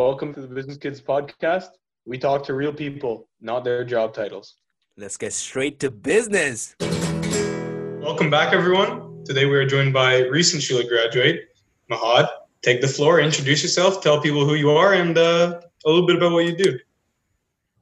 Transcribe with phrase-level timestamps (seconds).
[0.00, 1.72] Welcome to the Business Kids podcast.
[2.06, 4.54] We talk to real people, not their job titles.
[4.96, 6.74] Let's get straight to business.
[6.80, 9.22] Welcome back, everyone.
[9.26, 11.50] Today we are joined by recent Schulich graduate,
[11.90, 12.30] Mahad.
[12.62, 16.16] Take the floor, introduce yourself, tell people who you are, and uh, a little bit
[16.16, 16.78] about what you do.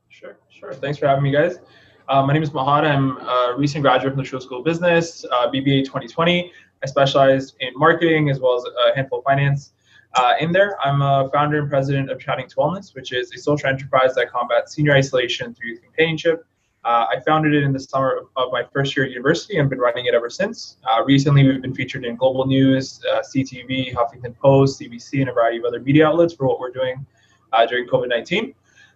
[0.09, 0.75] Sure, sure.
[0.75, 1.61] Thanks for having me, guys.
[2.09, 2.83] Uh, my name is Mahad.
[2.85, 6.51] I'm a recent graduate from the Schulich School of Business, uh, BBA 2020.
[6.83, 9.71] I specialized in marketing as well as a handful of finance.
[10.15, 13.39] Uh, in there, I'm a founder and president of Chatting to Wellness, which is a
[13.39, 16.45] social enterprise that combats senior isolation through companionship.
[16.85, 19.79] Uh, I founded it in the summer of my first year at university and been
[19.79, 20.77] running it ever since.
[20.85, 25.33] Uh, recently, we've been featured in Global News, uh, CTV, Huffington Post, CBC, and a
[25.33, 27.05] variety of other media outlets for what we're doing
[27.53, 28.55] uh, during COVID 19.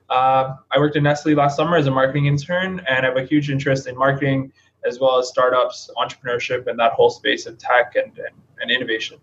[0.08, 3.24] Uh, I worked at Nestle last summer as a marketing intern, and I have a
[3.24, 4.52] huge interest in marketing
[4.84, 9.18] as well as startups, entrepreneurship, and that whole space of tech and, and, and innovation.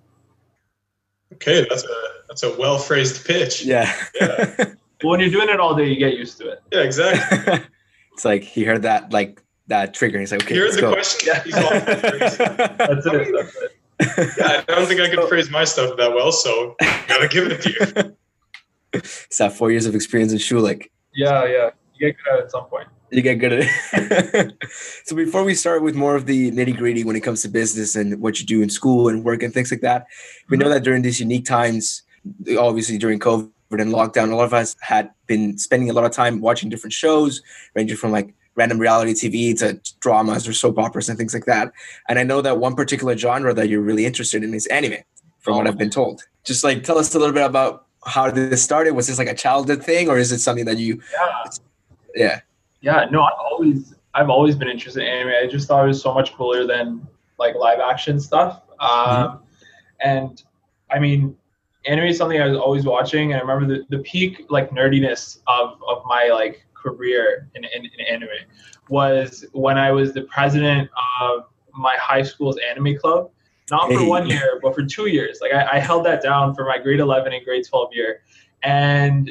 [1.34, 1.88] Okay, that's a
[2.28, 3.64] that's a well phrased pitch.
[3.64, 3.94] Yeah.
[4.20, 4.56] Yeah.
[5.02, 6.62] Well, when you're doing it all day, you get used to it.
[6.74, 7.64] Yeah, exactly.
[8.14, 10.20] it's like he heard that like that trigger.
[10.20, 10.92] He's like, okay, Here's let's the go.
[10.92, 11.36] question.
[11.46, 12.36] He's all That's
[13.08, 13.34] it.
[13.34, 14.38] That's it.
[14.38, 16.76] yeah, I don't think I can phrase my stuff that well, so
[17.08, 17.70] gotta give it to
[18.04, 18.16] you.
[18.92, 20.88] it's that four years of experience in Schulich.
[21.14, 21.70] Yeah, yeah.
[21.96, 22.90] You get good at it at some point.
[23.12, 24.54] You get good at it.
[25.06, 27.96] so before we start with more of the nitty gritty when it comes to business
[27.96, 30.06] and what you do in school and work and things like that,
[30.50, 32.04] we know that during these unique times,
[32.58, 36.12] obviously during COVID and lockdown, a lot of us had been spending a lot of
[36.12, 37.42] time watching different shows,
[37.74, 41.72] ranging from like random reality TV to dramas or soap operas and things like that.
[42.10, 45.02] And I know that one particular genre that you're really interested in is anime,
[45.40, 45.68] from what.
[45.68, 46.24] I've been told.
[46.44, 48.94] Just like tell us a little bit about how this started.
[48.94, 51.02] Was this like a childhood thing, or is it something that you?
[51.14, 51.44] Yeah.
[52.16, 52.40] Yeah.
[52.82, 55.34] Yeah, no, I've always I've always been interested in anime.
[55.44, 57.06] I just thought it was so much cooler than
[57.38, 58.62] like live action stuff.
[58.80, 59.44] Um,
[60.02, 60.42] And
[60.90, 61.36] I mean,
[61.86, 63.34] anime is something I was always watching.
[63.34, 67.86] And I remember the, the peak like nerdiness of, of my like career in, in,
[67.86, 68.30] in anime
[68.90, 70.90] was when I was the president
[71.22, 73.30] of my high school's anime club.
[73.70, 74.08] Not for Hey.
[74.08, 75.40] one year, but for two years.
[75.42, 78.22] Like I, I held that down for my grade 11 and grade 12 year.
[78.64, 79.30] And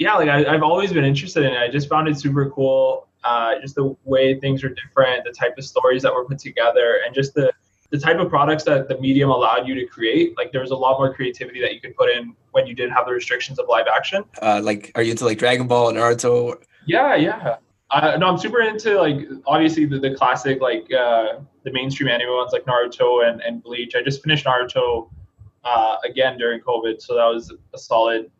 [0.00, 1.58] yeah, like I, I've always been interested in it.
[1.58, 3.06] I just found it super cool.
[3.22, 7.00] Uh, just the way things are different, the type of stories that were put together,
[7.04, 7.52] and just the
[7.90, 10.36] the type of products that the medium allowed you to create.
[10.38, 12.92] Like there was a lot more creativity that you could put in when you didn't
[12.92, 14.24] have the restrictions of live action.
[14.40, 16.54] Uh, like, are you into like Dragon Ball, and Naruto?
[16.86, 17.56] Yeah, yeah.
[17.90, 22.30] Uh, no, I'm super into like obviously the, the classic like uh, the mainstream anime
[22.30, 23.94] ones like Naruto and, and Bleach.
[23.94, 25.10] I just finished Naruto
[25.64, 28.30] uh, again during COVID, so that was a solid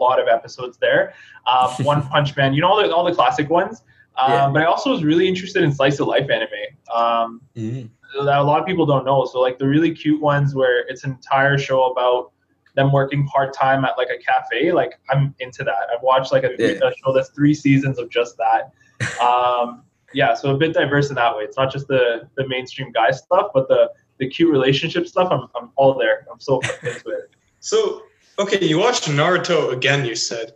[0.00, 1.14] lot of episodes there.
[1.46, 3.82] Um, One Punch Man, you know all the all the classic ones.
[4.16, 4.50] Um, Yeah.
[4.50, 6.48] But I also was really interested in slice of life anime.
[6.94, 9.24] Um, that a lot of people don't know.
[9.24, 12.32] So like the really cute ones where it's an entire show about
[12.74, 14.72] them working part time at like a cafe.
[14.72, 15.88] Like I'm into that.
[15.94, 16.88] I've watched like a, Yeah.
[16.88, 18.72] a show that's three seasons of just that.
[19.20, 19.82] Um,
[20.14, 21.42] yeah, so a bit diverse in that way.
[21.44, 25.28] It's not just the the mainstream guy stuff, but the the cute relationship stuff.
[25.32, 26.26] I'm I'm all there.
[26.30, 27.30] I'm so into it.
[27.60, 28.02] So,
[28.38, 30.52] okay, you watched Naruto again, you said.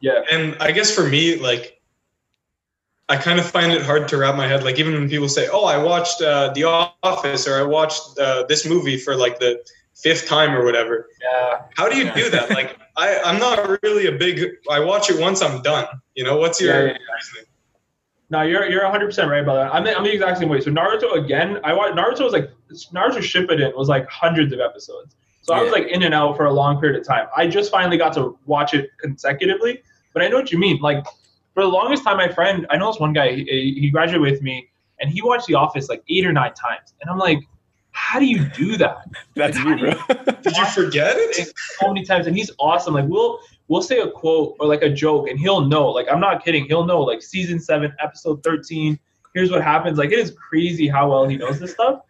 [0.00, 0.22] Yeah.
[0.30, 1.80] And I guess for me, like,
[3.08, 4.64] I kind of find it hard to wrap my head.
[4.64, 8.44] Like, even when people say, "Oh, I watched uh, The Office" or "I watched uh,
[8.48, 11.62] this movie for like the fifth time" or whatever, Yeah.
[11.76, 12.50] how do you do that?
[12.50, 14.40] Like, I I'm not really a big.
[14.70, 15.86] I watch it once, I'm done.
[16.16, 17.46] You know, what's your Yeah, yeah, reasoning?
[18.28, 19.72] No, you're you're 100 percent right about that.
[19.74, 20.60] I'm the, I'm the exact same way.
[20.60, 22.50] So Naruto again, I watched Naruto was like
[22.92, 25.14] Naruto Shippuden was like hundreds of episodes.
[25.46, 27.28] So I was like in and out for a long period of time.
[27.36, 29.80] I just finally got to watch it consecutively.
[30.12, 30.78] But I know what you mean.
[30.80, 31.04] Like
[31.54, 33.32] for the longest time, my friend, I know this one guy.
[33.32, 34.68] He, he graduated with me,
[35.00, 36.94] and he watched The Office like eight or nine times.
[37.00, 37.38] And I'm like,
[37.92, 38.98] how do you do that?
[39.36, 39.92] That's me, bro.
[40.42, 41.52] Did you forget it?
[41.78, 42.94] so many times, and he's awesome.
[42.94, 45.88] Like we'll we'll say a quote or like a joke, and he'll know.
[45.88, 46.66] Like I'm not kidding.
[46.66, 47.02] He'll know.
[47.02, 48.98] Like season seven, episode thirteen.
[49.32, 49.96] Here's what happens.
[49.96, 52.00] Like it is crazy how well he knows this stuff.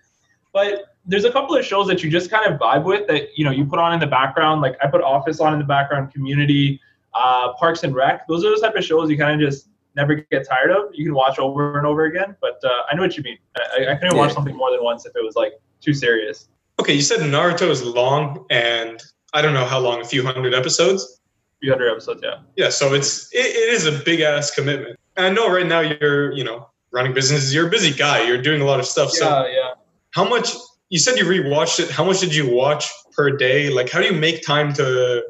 [0.54, 3.44] But there's a couple of shows that you just kind of vibe with that you
[3.44, 4.60] know you put on in the background.
[4.60, 6.80] Like I put Office on in the background, Community,
[7.14, 8.26] uh, Parks and Rec.
[8.28, 10.90] Those are the type of shows you kind of just never get tired of.
[10.92, 12.36] You can watch over and over again.
[12.40, 13.38] But uh, I know what you mean.
[13.56, 16.48] I, I couldn't watch something more than once if it was like too serious.
[16.78, 19.02] Okay, you said Naruto is long, and
[19.32, 20.02] I don't know how long.
[20.02, 21.02] A few hundred episodes.
[21.02, 22.40] A few hundred episodes, yeah.
[22.56, 24.98] Yeah, so it's it, it is a big ass commitment.
[25.16, 27.54] And I know right now you're you know running businesses.
[27.54, 28.26] You're a busy guy.
[28.26, 29.10] You're doing a lot of stuff.
[29.10, 29.70] So Yeah, yeah.
[30.10, 30.54] how much?
[30.88, 31.90] You said you rewatched it.
[31.90, 33.70] How much did you watch per day?
[33.70, 35.24] Like, how do you make time to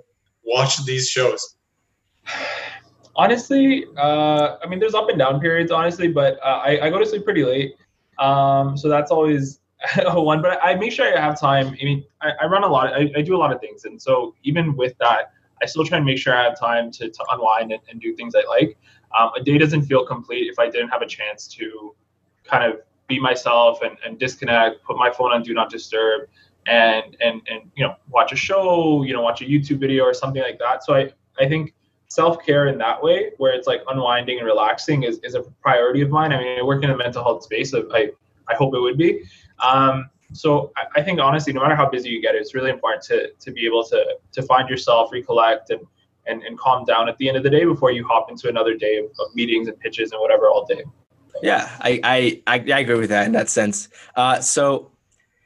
[0.44, 1.56] watch these shows?
[3.16, 6.98] Honestly, uh, I mean, there's up and down periods, honestly, but uh, I, I go
[6.98, 7.74] to sleep pretty late.
[8.18, 9.60] Um, so that's always
[10.06, 10.42] one.
[10.42, 11.68] But I make sure I have time.
[11.68, 12.92] I mean, I, I run a lot.
[12.92, 15.32] I, do a lot of things, and so even with that,
[15.62, 18.14] I still try and make sure I have time to, to unwind and, and do
[18.14, 18.76] things I like.
[19.18, 21.94] Um, a day doesn't feel complete if I didn't have a chance to
[22.44, 26.28] kind of be myself and, and disconnect, put my phone on do not disturb,
[26.66, 30.14] and and and you know watch a show, you know watch a YouTube video or
[30.14, 30.84] something like that.
[30.84, 31.74] So I I think
[32.08, 36.02] self care in that way, where it's like unwinding and relaxing, is, is a priority
[36.02, 36.32] of mine.
[36.32, 37.70] I mean, I work in a mental health space.
[37.70, 38.10] So I
[38.48, 39.24] I hope it would be.
[39.60, 43.04] Um, so I, I, think honestly, no matter how busy you get, it's really important
[43.04, 45.80] to to be able to to find yourself, recollect, and
[46.26, 48.74] and, and calm down at the end of the day before you hop into another
[48.74, 50.82] day of, of meetings and pitches and whatever all day.
[51.42, 53.88] Yeah, I, I, I, I agree with that in that sense.
[54.14, 54.90] Uh, so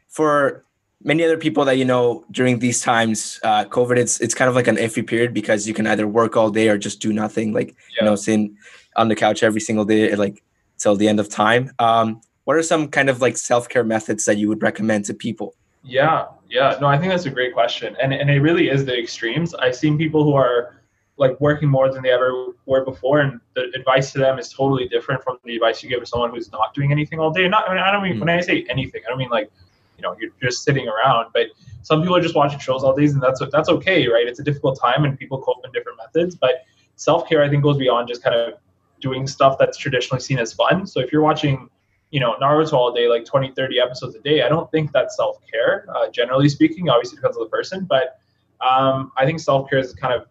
[0.08, 0.64] for
[1.02, 4.54] many other people that you know during these times, uh, COVID, it's it's kind of
[4.54, 7.52] like an iffy period because you can either work all day or just do nothing,
[7.52, 8.00] like yeah.
[8.00, 8.56] you know, sitting
[8.96, 10.42] on the couch every single day, like
[10.78, 11.70] till the end of time.
[11.78, 15.14] Um, what are some kind of like self care methods that you would recommend to
[15.14, 15.54] people?
[15.82, 18.98] Yeah, yeah, no, I think that's a great question, and and it really is the
[18.98, 19.54] extremes.
[19.54, 20.79] I've seen people who are
[21.20, 24.88] like working more than they ever were before, and the advice to them is totally
[24.88, 27.46] different from the advice you give to someone who's not doing anything all day.
[27.46, 28.20] Not, I, mean, I don't mean mm-hmm.
[28.20, 29.50] when I say anything, I don't mean like,
[29.98, 31.26] you know, you're just sitting around.
[31.34, 31.48] But
[31.82, 34.26] some people are just watching shows all days, and that's that's okay, right?
[34.26, 36.34] It's a difficult time, and people cope in different methods.
[36.34, 36.64] But
[36.96, 38.54] self care, I think, goes beyond just kind of
[39.02, 40.86] doing stuff that's traditionally seen as fun.
[40.86, 41.68] So if you're watching
[42.10, 45.16] you know naruto all day like 20 30 episodes a day i don't think that's
[45.16, 48.18] self-care uh, generally speaking obviously depends on the person but
[48.60, 50.26] um, i think self-care is kind of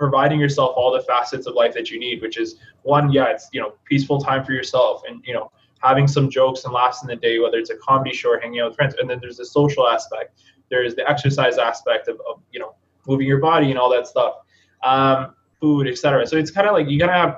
[0.00, 3.50] providing yourself all the facets of life that you need, which is one, yeah, it's
[3.52, 5.52] you know peaceful time for yourself, and you know
[5.82, 8.60] having some jokes and laughs in the day, whether it's a comedy show or hanging
[8.60, 12.40] out with friends, and then there's the social aspect, there's the exercise aspect of, of
[12.50, 12.74] you know
[13.06, 14.36] moving your body and all that stuff,
[14.82, 16.26] um, food, etc.
[16.26, 17.36] So it's kind of like you gotta have.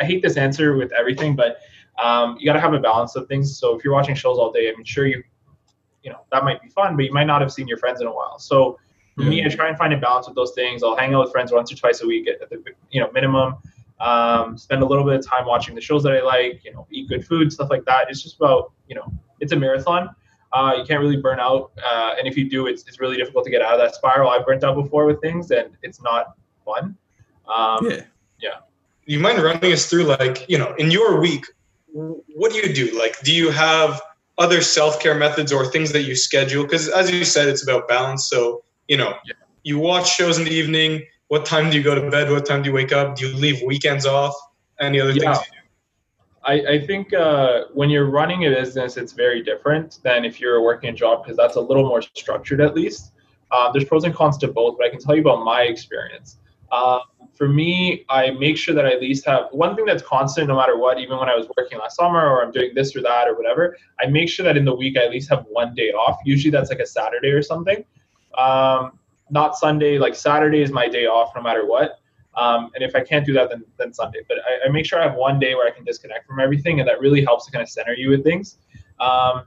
[0.00, 1.58] I hate this answer with everything, but
[2.00, 3.58] um, you gotta have a balance of things.
[3.58, 5.22] So if you're watching shows all day, I mean, sure you,
[6.04, 8.06] you know, that might be fun, but you might not have seen your friends in
[8.06, 8.38] a while.
[8.38, 8.78] So
[9.16, 10.82] for me, I try and find a balance with those things.
[10.82, 13.56] I'll hang out with friends once or twice a week at the you know minimum.
[14.00, 16.64] Um, spend a little bit of time watching the shows that I like.
[16.64, 18.10] You know, eat good food, stuff like that.
[18.10, 20.10] It's just about you know, it's a marathon.
[20.52, 23.44] Uh, you can't really burn out, uh, and if you do, it's it's really difficult
[23.44, 24.30] to get out of that spiral.
[24.30, 26.34] I've burnt out before with things, and it's not
[26.64, 26.96] fun.
[27.46, 28.02] Um, yeah.
[28.40, 28.58] Yeah.
[29.06, 31.46] You mind running us through, like, you know, in your week,
[31.92, 32.98] what do you do?
[32.98, 34.00] Like, do you have
[34.38, 36.64] other self care methods or things that you schedule?
[36.64, 38.28] Because as you said, it's about balance.
[38.28, 39.34] So you know, yeah.
[39.62, 41.02] you watch shows in the evening.
[41.28, 42.30] What time do you go to bed?
[42.30, 43.16] What time do you wake up?
[43.16, 44.34] Do you leave weekends off?
[44.80, 45.34] Any other yeah.
[45.34, 45.46] things
[46.46, 50.62] I, I think uh, when you're running a business, it's very different than if you're
[50.62, 53.12] working a job because that's a little more structured at least.
[53.50, 56.38] Uh, there's pros and cons to both, but I can tell you about my experience.
[56.70, 57.00] Uh,
[57.34, 60.56] for me, I make sure that I at least have one thing that's constant no
[60.56, 63.26] matter what, even when I was working last summer or I'm doing this or that
[63.26, 63.76] or whatever.
[64.00, 66.18] I make sure that in the week I at least have one day off.
[66.24, 67.84] Usually that's like a Saturday or something.
[68.38, 68.98] Um,
[69.30, 71.98] not Sunday, like Saturday is my day off no matter what.
[72.36, 74.20] Um, and if I can't do that, then, then Sunday.
[74.28, 76.80] But I, I, make sure I have one day where I can disconnect from everything,
[76.80, 78.58] and that really helps to kind of center you with things.
[78.98, 79.46] Um,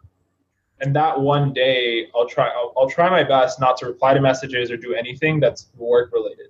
[0.80, 2.48] and that one day, I'll try.
[2.48, 6.14] I'll, I'll, try my best not to reply to messages or do anything that's work
[6.14, 6.48] related.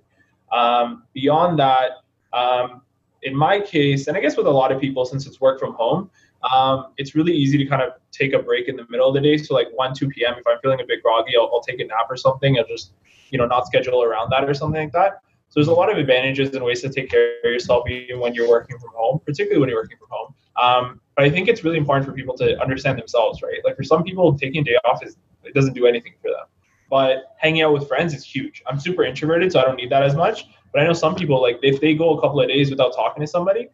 [0.52, 2.02] Um, beyond that,
[2.32, 2.82] um,
[3.22, 5.72] in my case, and I guess with a lot of people, since it's work from
[5.74, 6.10] home,
[6.42, 9.20] um, it's really easy to kind of take a break in the middle of the
[9.20, 9.36] day.
[9.36, 11.84] So like 1, 2 p.m., if I'm feeling a bit groggy, I'll, I'll take a
[11.84, 12.58] nap or something.
[12.58, 12.92] I'll just,
[13.30, 15.20] you know, not schedule around that or something like that.
[15.48, 18.34] So there's a lot of advantages and ways to take care of yourself even when
[18.34, 20.34] you're working from home, particularly when you're working from home.
[20.60, 23.58] Um, but I think it's really important for people to understand themselves, right?
[23.64, 26.46] Like for some people, taking a day off is it doesn't do anything for them.
[26.90, 28.62] But hanging out with friends is huge.
[28.66, 30.46] I'm super introverted, so I don't need that as much.
[30.72, 33.20] But I know some people like if they go a couple of days without talking
[33.22, 33.68] to somebody,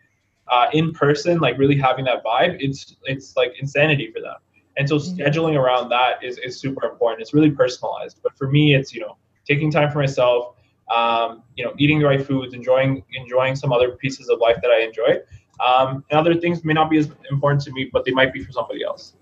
[0.49, 4.37] uh, in person, like really having that vibe, it's it's like insanity for them.
[4.77, 5.21] And so mm-hmm.
[5.21, 7.23] scheduling around that is, is super important.
[7.23, 8.21] It's really personalized.
[8.23, 10.55] But for me, it's you know taking time for myself,
[10.95, 14.71] um, you know, eating the right foods, enjoying enjoying some other pieces of life that
[14.71, 15.19] I enjoy.
[15.65, 18.43] Um, and other things may not be as important to me, but they might be
[18.43, 19.15] for somebody else.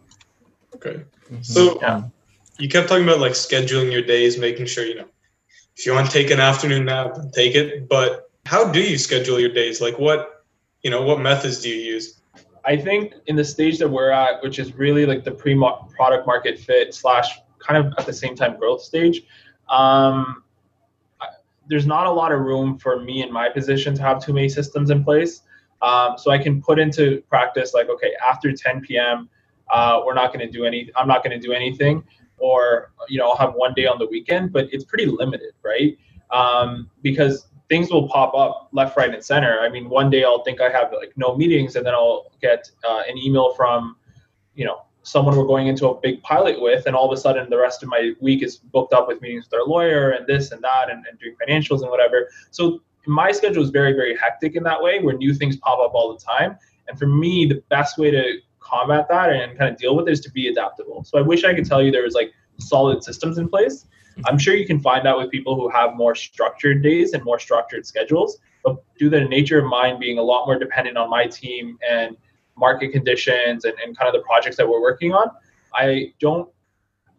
[0.75, 1.03] Okay.
[1.27, 1.43] Mm-hmm.
[1.43, 2.03] So yeah.
[2.59, 5.09] you kept talking about like scheduling your days, making sure you know
[5.77, 7.89] if you want to take an afternoon nap, take it.
[7.89, 9.81] But how do you schedule your days?
[9.81, 10.32] Like what
[10.83, 12.21] you know, what methods do you use?
[12.65, 16.59] I think in the stage that we're at, which is really like the pre-product market
[16.59, 19.23] fit slash kind of at the same time growth stage,
[19.69, 20.43] um,
[21.69, 24.49] there's not a lot of room for me in my position to have too many
[24.49, 25.43] systems in place.
[25.81, 29.29] Um, so I can put into practice like, okay, after 10 p.m.,
[29.71, 30.91] uh, we're not going to do any.
[30.97, 32.05] I'm not going to do anything,
[32.39, 35.97] or you know, I'll have one day on the weekend, but it's pretty limited, right?
[36.31, 39.61] Um, because things will pop up left, right, and center.
[39.61, 42.71] I mean, one day I'll think I have like no meetings, and then I'll get
[42.87, 43.97] uh, an email from,
[44.55, 47.49] you know, someone we're going into a big pilot with, and all of a sudden
[47.49, 50.53] the rest of my week is booked up with meetings with our lawyer and this
[50.53, 52.29] and that and, and doing financials and whatever.
[52.51, 55.93] So my schedule is very, very hectic in that way where new things pop up
[55.95, 56.59] all the time.
[56.89, 60.13] And for me, the best way to combat that and kind of deal with it
[60.13, 61.05] is to be adaptable.
[61.05, 63.87] So I wish I could tell you there was like solid systems in place.
[64.27, 67.39] I'm sure you can find that with people who have more structured days and more
[67.39, 68.39] structured schedules.
[68.65, 71.79] But due to the nature of mine being a lot more dependent on my team
[71.89, 72.17] and
[72.57, 75.31] market conditions and, and kind of the projects that we're working on,
[75.75, 76.49] I don't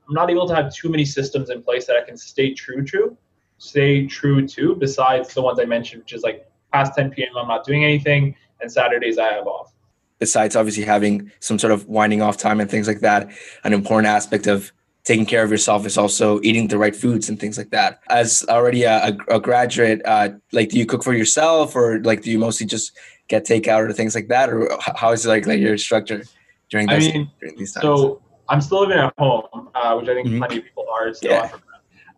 [0.07, 2.83] I'm not able to have too many systems in place that I can stay true
[2.85, 3.17] to,
[3.57, 7.37] stay true to, besides the ones I mentioned, which is like past 10 p.m.
[7.37, 9.73] I'm not doing anything, and Saturdays I have off.
[10.19, 13.29] Besides obviously having some sort of winding off time and things like that,
[13.63, 14.71] an important aspect of
[15.03, 17.99] taking care of yourself is also eating the right foods and things like that.
[18.09, 22.31] As already a, a graduate, uh, like do you cook for yourself or like do
[22.31, 25.59] you mostly just get takeout or things like that, or how is it like like
[25.59, 26.23] your structure
[26.69, 27.83] during this, I mean, during these times?
[27.83, 30.37] So I'm still living at home, uh, which I think mm-hmm.
[30.37, 31.31] plenty of people are still.
[31.31, 31.51] Yeah.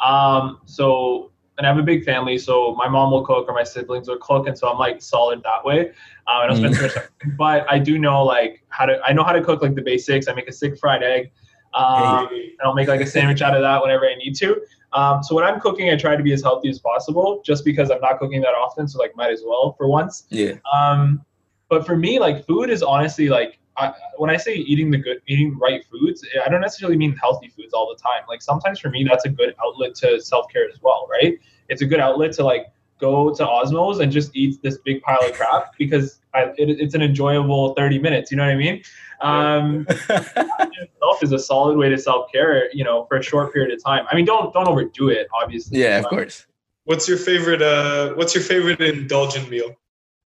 [0.06, 3.64] Um, so and I have a big family, so my mom will cook or my
[3.64, 5.90] siblings will cook, and so I'm like solid that way.
[5.90, 5.94] Um,
[6.28, 9.00] I don't spend too much time, but I do know like how to.
[9.04, 10.28] I know how to cook like the basics.
[10.28, 11.32] I make a sick fried egg.
[11.76, 14.62] Um, and I'll make like a sandwich out of that whenever I need to.
[14.94, 17.92] Um, so when I'm cooking, I try to be as healthy as possible, just because
[17.92, 18.88] I'm not cooking that often.
[18.88, 20.24] So like, might as well for once.
[20.30, 20.54] Yeah.
[20.74, 21.26] Um,
[21.70, 25.22] but for me, like food is honestly like I, when I say eating the good,
[25.28, 28.26] eating right foods, I don't necessarily mean healthy foods all the time.
[28.28, 31.38] Like sometimes for me, that's a good outlet to self care as well, right?
[31.68, 32.68] It's a good outlet to like
[33.00, 36.96] go to Osmow's and just eat this big pile of crap because I, it, it's
[36.96, 38.32] an enjoyable 30 minutes.
[38.32, 38.82] You know what I mean?
[39.22, 43.74] Um, itself is a solid way to self care, you know, for a short period
[43.74, 44.06] of time.
[44.10, 45.82] I mean, don't don't overdo it, obviously.
[45.82, 46.46] Yeah, of course.
[46.84, 47.62] What's your favorite?
[47.62, 49.76] Uh, what's your favorite indulgent meal?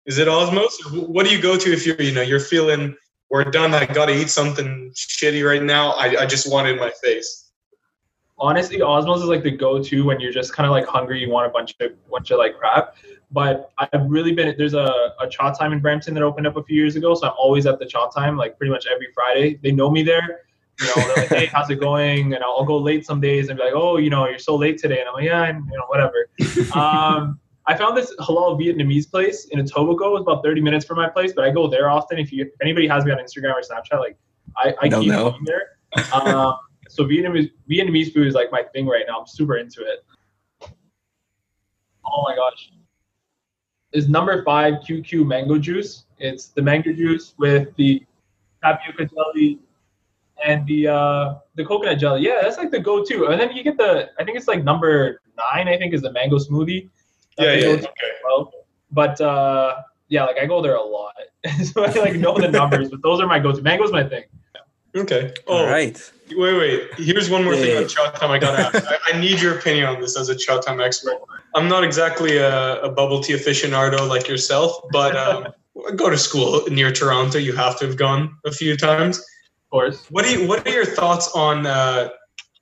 [0.05, 0.77] Is it Osmow's?
[0.91, 2.95] What do you go to if you're, you know, you're feeling
[3.29, 3.73] we're done.
[3.73, 5.91] I got to eat something shitty right now.
[5.91, 7.50] I, I just want it in my face
[8.41, 11.45] honestly, Osmow's is like the go-to when you're just kind of like hungry, you want
[11.45, 12.95] a bunch of bunch of like crap.
[13.31, 16.75] But I've really been there's a, a Chatime in Brampton that opened up a few
[16.75, 19.59] years ago, so I'm always at the Chatime, like pretty much every Friday.
[19.63, 20.41] They know me there.
[20.81, 23.49] You know, they're like, "Hey, how's it going?" And I'll, I'll, go late some days
[23.49, 25.63] and be like, "Oh, you know, you're so late today," and I'm like, "Yeah, and,
[25.71, 26.27] you know, whatever."
[26.73, 30.17] um, I found this halal Vietnamese place in Etobicoke.
[30.17, 32.17] It's about 30 minutes from my place, but I go there often.
[32.17, 34.17] If you if anybody has me on Instagram or Snapchat, like
[34.57, 35.67] I, I keep going there.
[36.13, 36.55] Um,
[36.91, 39.19] so Vietnamese Vietnamese food is like my thing right now.
[39.19, 40.05] I'm super into it.
[42.05, 42.71] Oh my gosh.
[43.93, 46.05] Is number five QQ mango juice.
[46.17, 48.05] It's the mango juice with the
[48.63, 49.59] tapioca jelly
[50.45, 52.21] and the uh, the coconut jelly.
[52.21, 53.27] Yeah, that's like the go-to.
[53.27, 55.67] And then you get the I think it's like number nine.
[55.67, 56.89] I think is the mango smoothie.
[57.37, 57.67] Yeah, yeah.
[57.67, 58.11] Okay.
[58.23, 58.53] Well.
[58.93, 61.13] But uh, yeah, like I go there a lot,
[61.63, 62.89] so I like know the numbers.
[62.89, 63.61] but those are my go-to.
[63.61, 64.23] Mango's my thing.
[64.95, 65.33] Okay.
[65.47, 66.11] Oh, All right.
[66.29, 66.93] Wait, wait.
[66.97, 67.61] Here's one more yeah.
[67.61, 68.87] thing on Chatime I got to ask.
[68.87, 71.17] I, I, need your opinion on this as a Chatime expert.
[71.55, 75.47] I'm not exactly a, a bubble tea aficionado like yourself, but um,
[75.87, 77.37] I go to school near Toronto.
[77.37, 79.19] You have to have gone a few times.
[79.19, 80.05] Of course.
[80.09, 82.09] What do you, What are your thoughts on uh,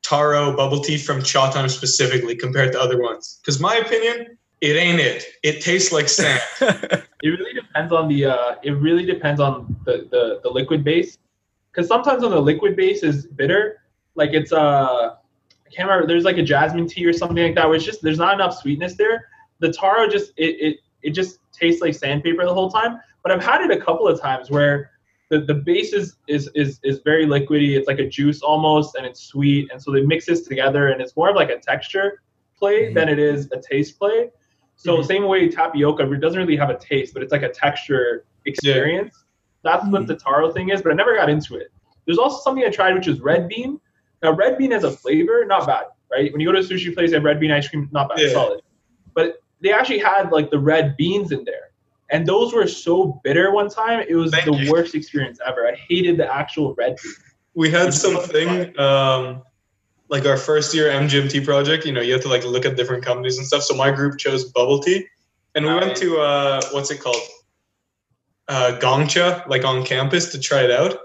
[0.03, 3.39] taro bubble tea from Chatime specifically compared to other ones?
[3.41, 5.25] Because my opinion, it ain't it.
[5.41, 6.41] It tastes like sand.
[6.62, 8.25] it really depends on the.
[8.25, 11.17] Uh, it really depends on the, the the liquid base
[11.71, 13.81] because sometimes on the liquid base is bitter.
[14.15, 16.07] Like it's uh, I can't remember.
[16.07, 18.57] There's like a jasmine tea or something like that, where it's just there's not enough
[18.57, 19.27] sweetness there.
[19.59, 22.99] The taro just it it it just tastes like sandpaper the whole time.
[23.23, 24.91] But I've had it a couple of times where
[25.29, 27.77] the, the base is, is is is very liquidy.
[27.77, 31.01] It's like a juice almost, and it's sweet, and so they mix this together, and
[31.01, 32.21] it's more of like a texture
[32.57, 32.95] play mm-hmm.
[32.95, 34.31] than it is a taste play.
[34.75, 35.07] So mm-hmm.
[35.07, 39.13] same way tapioca, it doesn't really have a taste, but it's like a texture experience.
[39.13, 39.25] Yeah.
[39.63, 41.72] That's what the taro thing is, but I never got into it.
[42.06, 43.80] There's also something I tried, which is red bean.
[44.24, 46.32] Now, red bean as a flavor, not bad, right?
[46.32, 48.20] When you go to a sushi place, they have red bean ice cream, not bad,
[48.20, 48.34] yeah.
[48.34, 48.62] solid.
[49.13, 51.72] But they actually had like the red beans in there.
[52.12, 54.04] And those were so bitter one time.
[54.08, 54.72] It was Thank the you.
[54.72, 55.68] worst experience ever.
[55.68, 57.13] I hated the actual red bean.
[57.54, 59.44] We had something um,
[60.08, 61.86] like our first year MGMT project.
[61.86, 63.63] You know, you have to like look at different companies and stuff.
[63.63, 65.06] So my group chose bubble tea.
[65.56, 67.18] And we went to, uh, what's it called?
[68.50, 70.98] Uh, Gongcha like on campus to try it out.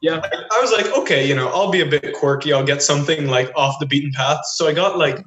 [0.00, 2.52] Yeah, I was like, okay, you know, I'll be a bit quirky.
[2.52, 4.44] I'll get something like off the beaten path.
[4.44, 5.24] So I got like,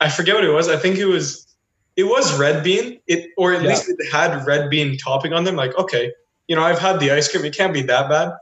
[0.00, 0.68] I forget what it was.
[0.68, 1.46] I think it was,
[1.96, 3.00] it was red bean.
[3.06, 3.70] It or at yeah.
[3.70, 5.56] least it had red bean topping on them.
[5.56, 6.12] Like, okay,
[6.48, 7.46] you know, I've had the ice cream.
[7.46, 8.32] It can't be that bad.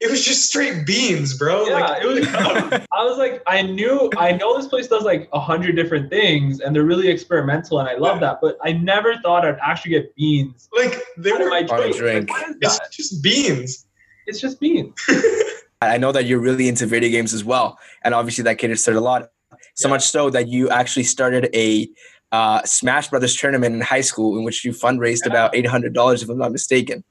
[0.00, 1.66] It was just straight beans, bro.
[1.66, 2.26] Yeah, like, it was.
[2.92, 6.60] I was like, I knew, I know this place does like a hundred different things,
[6.60, 8.28] and they're really experimental, and I love yeah.
[8.28, 8.40] that.
[8.42, 10.68] But I never thought I'd actually get beans.
[10.76, 11.96] Like they were my drink.
[11.96, 12.30] drink.
[12.30, 13.86] Like, it's just beans.
[14.26, 14.94] It's just beans.
[15.80, 18.98] I know that you're really into video games as well, and obviously that caters to
[18.98, 19.30] a lot.
[19.74, 19.94] So Yeah.
[19.94, 21.88] much so that you actually started a
[22.32, 26.22] uh, Smash Brothers tournament in high school in which you fundraised about eight hundred dollars,
[26.22, 27.04] if I'm not mistaken.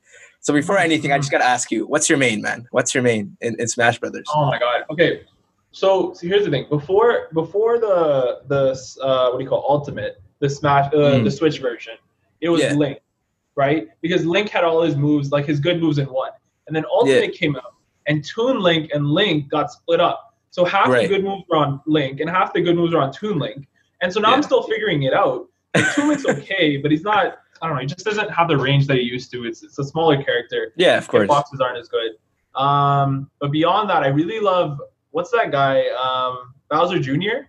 [0.43, 2.67] So before anything, I just gotta ask you, what's your main, man?
[2.71, 4.25] What's your main in, in Smash Brothers?
[4.35, 4.83] Oh my god.
[4.91, 5.21] Okay.
[5.71, 6.65] So, so here's the thing.
[6.69, 8.71] Before before the the
[9.01, 11.23] uh, what do you call ultimate the Smash uh, Mm.
[11.23, 11.93] the Switch version,
[12.41, 12.73] it was Yeah.
[12.73, 13.00] Link,
[13.55, 13.88] right?
[14.01, 16.31] Because Link had all his moves like his good moves in one,
[16.67, 17.75] and then Ultimate came out,
[18.07, 20.35] and Toon Link and Link got split up.
[20.51, 21.03] So half Right.
[21.03, 23.65] the good moves were on Link, and half the good moves were on Toon Link.
[24.01, 24.35] And so now Yeah.
[24.35, 25.47] I'm still figuring it out.
[25.73, 27.38] Like, Toon Link's okay, but he's not.
[27.63, 27.82] I don't know.
[27.82, 29.46] He just doesn't have the range that he used to.
[29.46, 31.29] It's it's a smaller character Yeah, of course.
[31.29, 32.12] boxes aren't as good.
[32.62, 34.79] Um, but beyond that, I really love
[35.12, 35.86] what's that guy?
[35.91, 37.48] Um, Bowser Jr.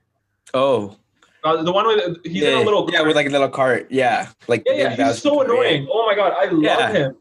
[0.54, 0.96] Oh,
[1.42, 3.88] Uh, the one with he's yeah, in a little yeah, with like a little cart.
[3.90, 4.88] Yeah, like yeah, yeah.
[4.96, 5.88] Bowser He's so cart, annoying.
[5.90, 6.92] Oh my god, I love Yeah.
[6.92, 7.16] him.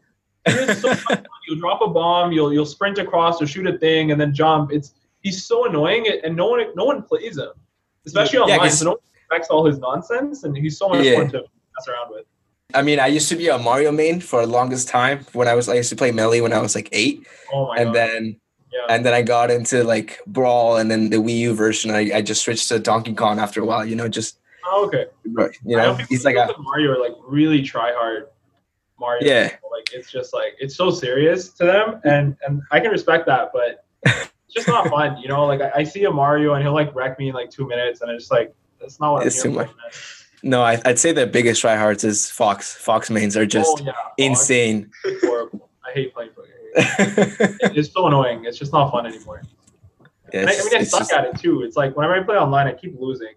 [0.46, 0.94] He so
[1.48, 4.70] you'll drop a bomb, you'll you'll sprint across or shoot a thing and then jump.
[4.72, 7.50] It's he's so annoying and no one no one plays him,
[8.06, 8.70] especially Yeah, online.
[8.70, 12.10] so no one respects all his nonsense, and he's so much fun to mess around
[12.14, 12.26] with.
[12.74, 15.54] I mean, I used to be a Mario main for the longest time when I
[15.54, 15.68] was.
[15.68, 17.94] I used to play Melee when I was like eight, Oh my and god.
[17.94, 18.36] then
[18.72, 18.86] yeah.
[18.94, 21.90] and then I got into like Brawl, and then the Wii U version.
[21.90, 23.84] I, I just switched to Donkey Kong after a while.
[23.84, 25.06] You know, just oh, okay.
[25.24, 28.26] you know, he's like a Mario are like really try hard
[28.98, 29.26] Mario.
[29.26, 29.48] Yeah.
[29.50, 29.70] people.
[29.70, 33.50] Like it's just like it's so serious to them, and and I can respect that,
[33.52, 35.16] but it's just not fun.
[35.18, 37.50] You know, like I, I see a Mario and he'll like wreck me in like
[37.50, 40.23] two minutes, and I just like that's not what It's I'm too much.
[40.44, 40.62] No.
[40.62, 42.74] I, I'd say the biggest tryhards is Fox.
[42.74, 43.92] Fox mains are just oh, yeah.
[44.18, 44.90] insane.
[45.04, 45.70] Oh, horrible.
[45.86, 47.76] I hate playing Pokemon.
[47.76, 48.44] It's so annoying.
[48.44, 49.42] It's just not fun anymore.
[50.32, 51.62] And I, I It's- mean, I suck just- at it too.
[51.62, 53.34] It's like whenever I play online, I keep losing.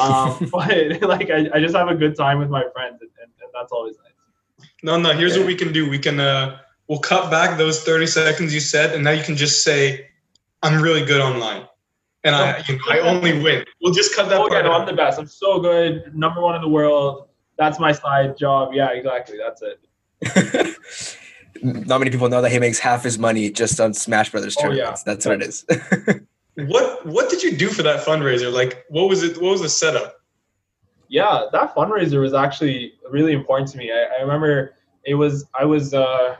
[0.00, 0.68] Um, but
[1.02, 3.72] like I, I just have a good time with my friends, and, and, and that's
[3.72, 4.68] always nice.
[4.82, 5.12] No, no.
[5.12, 5.40] Here's Yeah.
[5.42, 5.88] what we can do.
[5.88, 6.58] We can uh,
[6.88, 10.08] we'll cut back those 30 seconds you said, and now you can just say,
[10.62, 11.66] "I'm really good online,"
[12.24, 13.64] and I you know, I only win.
[13.80, 15.18] We'll just cut that Oh yeah, no, I'm the best.
[15.18, 16.14] I'm so good.
[16.14, 17.28] Number one in the world.
[17.58, 18.72] That's my side job.
[18.72, 19.38] Yeah, exactly.
[19.38, 20.76] That's it.
[21.62, 24.70] Not many people know that he makes half his money just on Smash Brothers Oh,
[24.70, 24.94] yeah.
[24.96, 25.02] tournaments.
[25.04, 25.64] That's what it is.
[26.56, 28.52] What What did you do for that fundraiser?
[28.52, 29.40] Like, what was it?
[29.42, 30.20] What was the setup?
[31.08, 33.90] Yeah, that fundraiser was actually really important to me.
[33.90, 36.36] I, I remember it was I was uh,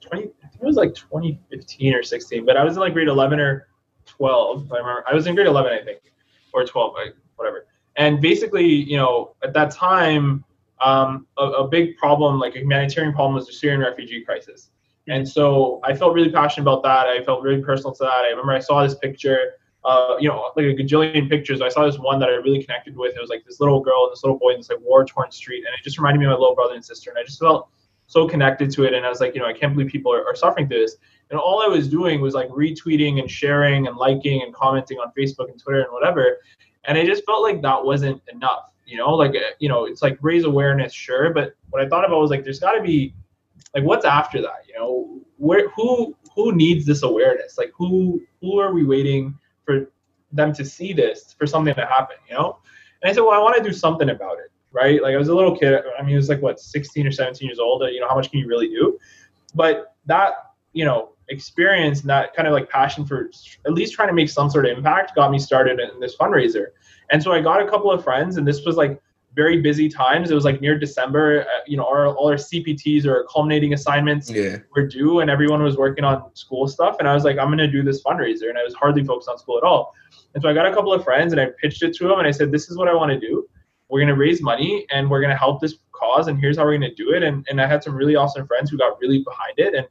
[0.00, 0.22] 20.
[0.22, 3.40] I think it was like 2015 or 16, but I was in like grade 11
[3.40, 3.66] or
[4.22, 4.72] 12.
[4.72, 5.98] I remember I was in grade 11, I think,
[6.52, 7.66] or 12, like, whatever.
[7.96, 10.44] And basically, you know, at that time,
[10.80, 14.70] um, a, a big problem, like a humanitarian problem, was the Syrian refugee crisis.
[15.08, 17.08] And so I felt really passionate about that.
[17.08, 18.22] I felt really personal to that.
[18.24, 19.54] I remember I saw this picture,
[19.84, 21.60] uh, you know, like a gajillion pictures.
[21.60, 23.16] I saw this one that I really connected with.
[23.16, 25.32] It was like this little girl and this little boy in this like war torn
[25.32, 25.64] street.
[25.66, 27.10] And it just reminded me of my little brother and sister.
[27.10, 27.70] And I just felt
[28.12, 28.94] so connected to it.
[28.94, 30.96] And I was like, you know, I can't believe people are, are suffering through this.
[31.30, 35.12] And all I was doing was like retweeting and sharing and liking and commenting on
[35.18, 36.38] Facebook and Twitter and whatever.
[36.84, 38.70] And I just felt like that wasn't enough.
[38.84, 41.32] You know, like, uh, you know, it's like raise awareness, sure.
[41.32, 43.14] But what I thought about was like, there's got to be
[43.74, 48.58] like what's after that you know where who who needs this awareness like who who
[48.58, 49.90] are we waiting for
[50.32, 52.58] them to see this for something to happen you know
[53.02, 55.28] and i said well i want to do something about it right like i was
[55.28, 58.00] a little kid i mean it was like what 16 or 17 years old you
[58.00, 58.98] know how much can you really do
[59.54, 60.32] but that
[60.72, 63.30] you know experience and that kind of like passion for
[63.66, 66.66] at least trying to make some sort of impact got me started in this fundraiser
[67.10, 69.00] and so i got a couple of friends and this was like
[69.34, 70.30] very busy times.
[70.30, 71.42] It was like near December.
[71.42, 74.58] Uh, you know, our, all our CPTs or culminating assignments yeah.
[74.74, 76.96] were due, and everyone was working on school stuff.
[76.98, 79.38] And I was like, I'm gonna do this fundraiser, and I was hardly focused on
[79.38, 79.94] school at all.
[80.34, 82.28] And so I got a couple of friends, and I pitched it to them, and
[82.28, 83.48] I said, This is what I want to do.
[83.92, 86.94] We're gonna raise money, and we're gonna help this cause, and here's how we're gonna
[86.94, 87.22] do it.
[87.22, 89.86] And and I had some really awesome friends who got really behind it, and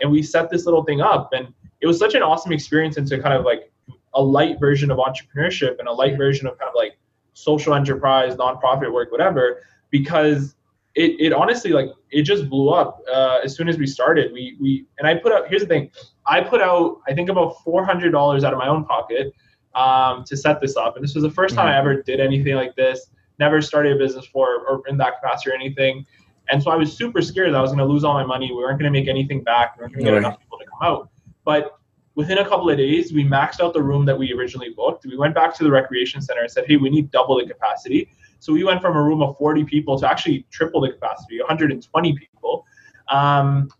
[0.00, 3.20] and we set this little thing up, and it was such an awesome experience into
[3.20, 3.72] kind of like
[4.14, 6.96] a light version of entrepreneurship and a light version of kind of like
[7.34, 10.54] social enterprise, nonprofit work, whatever, because
[10.94, 14.32] it, it honestly like it just blew up uh, as soon as we started.
[14.32, 15.90] We we and I put out here's the thing,
[16.26, 19.34] I put out I think about four hundred dollars out of my own pocket
[19.74, 22.54] um, to set this up, and this was the 1st time I ever did anything
[22.54, 23.06] like this.
[23.40, 26.06] Never started a business for or in that capacity or anything,
[26.50, 28.52] and so I was super scared that I was going to lose all my money.
[28.52, 29.76] We weren't going to make anything back.
[29.76, 30.26] We weren't going to get Right.
[30.26, 31.10] enough people to come out,
[31.44, 31.80] but
[32.14, 35.06] within a couple of days, we maxed out the room that we originally booked.
[35.06, 38.10] We went back to the recreation center and said, hey, we need double the capacity.
[38.40, 42.18] So we went from a room of 40 people to actually triple the capacity, 120
[42.18, 42.66] people.
[43.08, 43.70] Um,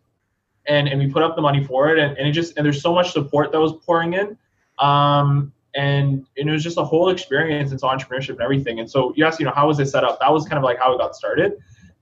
[0.66, 1.98] and, and we put up the money for it.
[1.98, 4.38] And, and it just, and there's so much support that was pouring in.
[4.78, 8.80] Um, and, and it was just a whole experience into entrepreneurship and everything.
[8.80, 10.18] And so you asked, you know, how was it set up?
[10.20, 11.58] That was kind of like how it got started.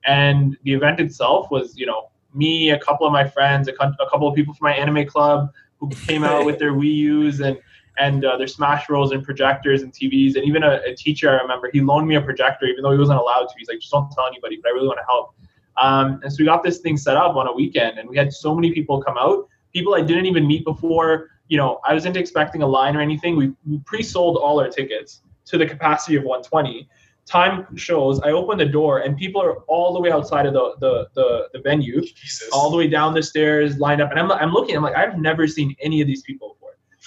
[0.07, 4.11] And the event itself was, you know, me, a couple of my friends, a, a
[4.11, 7.59] couple of people from my anime club, who came out with their Wii U's and
[7.99, 11.43] and uh, their Smash Bros and projectors and TVs, and even a, a, teacher I
[11.43, 13.55] remember he loaned me a projector even though he wasn't allowed to.
[13.59, 15.35] He's like, just don't tell anybody, but I really want to help.
[15.81, 18.33] Um, and so we got this thing set up on a weekend, and we had
[18.33, 21.31] so many people come out, people I didn't even meet before.
[21.49, 23.37] You know, I wasn't expecting a line or anything.
[23.37, 26.89] We, we pre-sold all our tickets to the capacity of 120
[27.29, 30.75] time shows, I open the door and people are all the way outside of the
[30.81, 32.49] the the, the venue, Jesus.
[32.53, 34.11] all the way down the stairs, lined up.
[34.11, 36.57] And I'm I'm looking, I'm like, I've never seen any of these people before.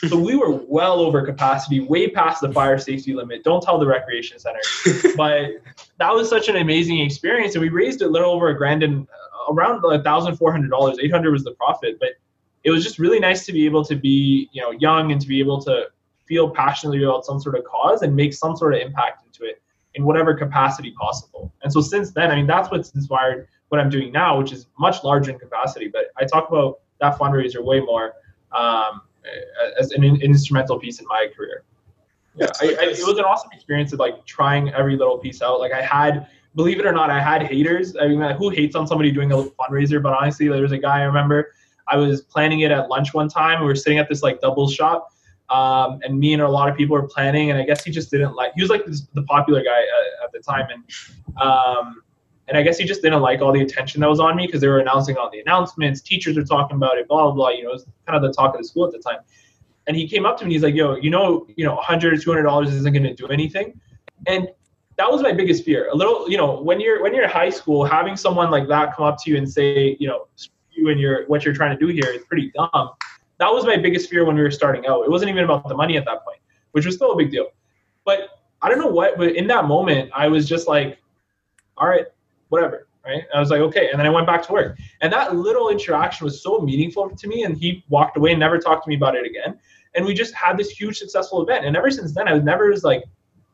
[0.09, 3.43] So we were well over capacity, way past the fire safety limit.
[3.43, 4.59] Don't tell the recreation center.
[5.15, 5.61] but
[5.99, 9.07] that was such an amazing experience, and we raised a little over a grand and
[9.07, 10.97] uh, around a thousand four hundred dollars.
[10.99, 12.13] Eight hundred was the profit, but
[12.63, 15.27] it was just really nice to be able to be you know young and to
[15.27, 15.85] be able to
[16.25, 19.61] feel passionately about some sort of cause and make some sort of impact into it
[19.95, 21.53] in whatever capacity possible.
[21.63, 24.67] And so since then, I mean, that's what's inspired what I'm doing now, which is
[24.79, 25.87] much larger in capacity.
[25.87, 28.13] But I talk about that fundraiser way more
[28.51, 29.01] um,
[29.79, 31.63] as an in- instrumental piece in my career.
[32.35, 35.59] Yeah, I, I, it was an awesome experience of like trying every little piece out.
[35.59, 37.95] Like I had, believe it or not, I had haters.
[37.97, 40.01] I mean, who hates on somebody doing a fundraiser?
[40.01, 41.51] But honestly, there was a guy I remember.
[41.91, 43.59] I was planning it at lunch one time.
[43.59, 45.13] We were sitting at this like double shop,
[45.49, 48.09] um, and me and a lot of people were planning, and I guess he just
[48.09, 48.53] didn't like.
[48.55, 52.01] He was like this, the popular guy at, at the time, and um,
[52.47, 54.61] and I guess he just didn't like all the attention that was on me because
[54.61, 56.01] they were announcing all the announcements.
[56.01, 57.49] Teachers were talking about it, blah blah blah.
[57.49, 59.19] You know, it was kind of the talk of the school at the time.
[59.87, 60.47] And he came up to me.
[60.47, 63.13] And he's like, "Yo, you know, you know, 100 or 200 dollars isn't going to
[63.13, 63.79] do anything,"
[64.27, 64.47] and
[64.97, 65.89] that was my biggest fear.
[65.89, 68.95] A little, you know, when you're when you're in high school, having someone like that
[68.95, 70.27] come up to you and say, you know,
[70.71, 72.91] you and your what you're trying to do here is pretty dumb
[73.41, 75.01] that was my biggest fear when we were starting out.
[75.01, 76.37] It wasn't even about the money at that point,
[76.73, 77.47] which was still a big deal.
[78.05, 78.29] But
[78.61, 80.99] I don't know what, but in that moment, I was just like,
[81.75, 82.05] all right,
[82.49, 82.87] whatever.
[83.03, 83.23] Right.
[83.33, 83.89] I was like, okay.
[83.89, 84.77] And then I went back to work.
[85.01, 87.41] And that little interaction was so meaningful to me.
[87.41, 89.57] And he walked away and never talked to me about it again.
[89.95, 91.65] And we just had this huge successful event.
[91.65, 93.03] And ever since then, I was never was like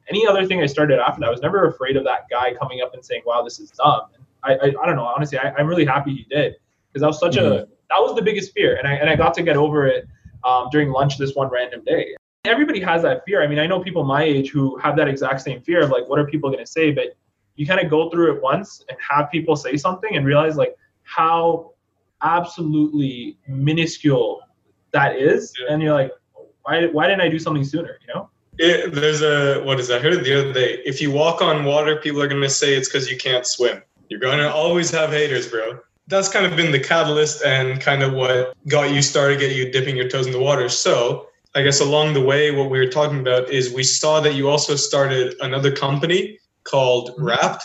[0.09, 1.27] any other thing I started after that.
[1.27, 4.01] I was never afraid of that guy coming up and saying, wow, this is dumb.
[4.15, 5.05] And I, I, I don't know.
[5.05, 7.63] Honestly, I, am really happy he did because that was such mm-hmm.
[7.63, 10.07] a that was the biggest fear, and I and I got to get over it
[10.43, 12.15] um, during lunch this one random day.
[12.45, 13.43] Everybody has that fear.
[13.43, 16.07] I mean, I know people my age who have that exact same fear of like,
[16.07, 16.91] what are people going to say?
[16.91, 17.17] But
[17.55, 20.75] you kind of go through it once and have people say something and realize like
[21.03, 21.73] how
[22.21, 24.41] absolutely minuscule
[24.91, 25.73] that is, yeah.
[25.73, 26.11] and you're like,
[26.63, 27.97] why why didn't I do something sooner?
[28.07, 28.29] You know.
[28.59, 29.99] It, there's a what is that?
[29.99, 30.81] I heard it the other day.
[30.85, 33.81] If you walk on water, people are gonna say it's because you can't swim.
[34.09, 38.13] You're gonna always have haters, bro that's kind of been the catalyst and kind of
[38.13, 40.69] what got you started, get you dipping your toes in the water.
[40.69, 44.35] So I guess along the way, what we were talking about is we saw that
[44.35, 47.25] you also started another company called mm-hmm.
[47.25, 47.63] Wrapped,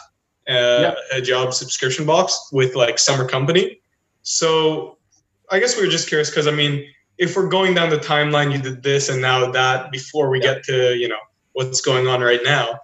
[0.48, 3.80] uh, a job subscription box with like Summer Company.
[4.22, 4.98] So
[5.50, 6.86] I guess we were just curious because I mean,
[7.18, 10.64] if we're going down the timeline, you did this and now that before we get
[10.64, 11.18] to you know
[11.52, 12.80] what's going on right now.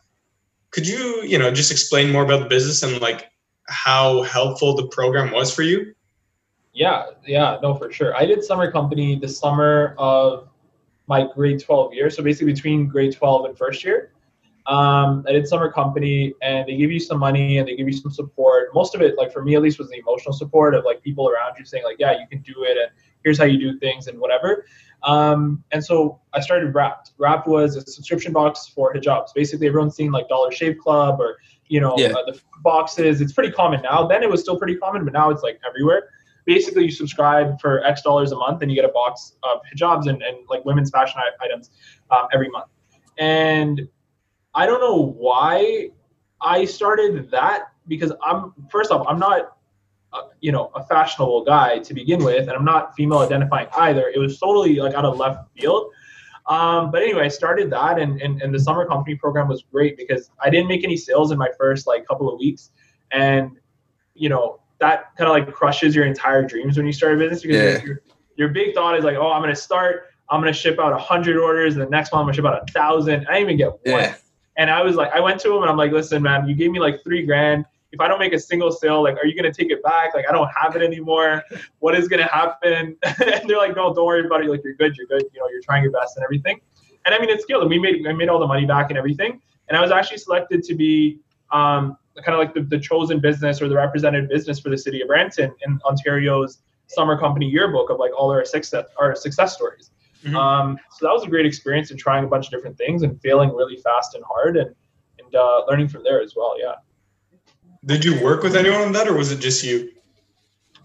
[0.71, 3.31] Could you you know just explain more about the business and like
[3.69, 5.95] how helpful the program was for you?
[6.73, 8.17] Yeah, yeah, no, for sure.
[8.17, 10.49] I did summer company the summer of
[11.07, 12.11] my grade 12 year.
[12.11, 14.13] So basically between grade 12 and first year.
[14.67, 17.95] Um, I did summer company and they give you some money and they give you
[17.95, 18.69] some support.
[18.75, 21.29] Most of it, like for me at least, was the emotional support of like people
[21.29, 22.91] around you saying like, yeah, you can do it and
[23.25, 24.67] here's how you do things and whatever.
[25.03, 27.13] Um, and so I started Wrapped.
[27.19, 29.29] Wrapped was a subscription box for hijabs.
[29.35, 32.09] Basically, everyone's seen like Dollar Shave Club or you know yeah.
[32.09, 33.21] uh, the boxes.
[33.21, 34.07] It's pretty common now.
[34.07, 36.11] Then it was still pretty common, but now it's like everywhere.
[36.45, 40.09] Basically, you subscribe for X dollars a month, and you get a box of hijabs
[40.09, 41.71] and, and like women's fashion items
[42.11, 42.67] um, every month.
[43.19, 43.89] And
[44.55, 45.91] I don't know why
[46.41, 49.57] I started that because I'm first off I'm not
[50.13, 54.09] uh, you know a fashionable guy to begin with, and I'm not female identifying either.
[54.15, 55.93] It was totally like out of left field.
[56.49, 59.97] Um, but anyway, I started that, and, and and the summer company program was great
[59.99, 62.71] because I didn't make any sales in my first like couple of weeks,
[63.13, 63.59] and
[64.15, 67.43] you know that kind of like crushes your entire dreams when you start a business
[67.43, 67.85] because yeah.
[67.85, 68.03] your,
[68.37, 71.37] your big thought is like, oh, I'm gonna start, I'm gonna ship out a hundred
[71.37, 73.27] orders, and the next month I'm gonna ship out a thousand.
[73.29, 73.81] I didn't even get one.
[73.85, 74.15] Yeah.
[74.57, 76.73] And I was like, I went to him and I'm like, listen, man, you gave
[76.73, 79.53] me like three grand if I don't make a single sale, like, are you gonna
[79.53, 80.15] take it back?
[80.15, 81.43] Like, I don't have it anymore.
[81.79, 82.97] What is gonna happen?
[83.03, 84.51] and they're like, no, don't worry about it.
[84.51, 84.97] Like, you're good.
[84.97, 85.25] You're good.
[85.33, 86.61] You know, you're trying your best and everything.
[87.07, 87.63] And I mean, it's scaled.
[87.63, 89.41] And we made I made all the money back and everything.
[89.69, 91.21] And I was actually selected to be
[91.53, 95.01] um, kind of like the, the chosen business or the represented business for the city
[95.03, 99.91] of Brampton in Ontario's summer company yearbook of like all our success our success stories.
[100.25, 100.37] Mm-hmm.
[100.37, 103.21] Um, so that was a great experience in trying a bunch of different things and
[103.21, 104.75] failing really fast and hard and
[105.19, 106.59] and uh, learning from there as well.
[106.59, 106.75] Yeah.
[107.89, 109.91] Did you work with anyone on that, or was it just you?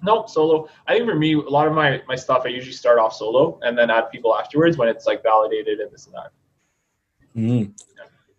[0.02, 0.70] Nope, solo.
[0.88, 3.60] I think for me, a lot of my my stuff I usually start off solo
[3.62, 6.32] and then add people afterwards when it's like validated and this and that.
[7.36, 7.74] Mm.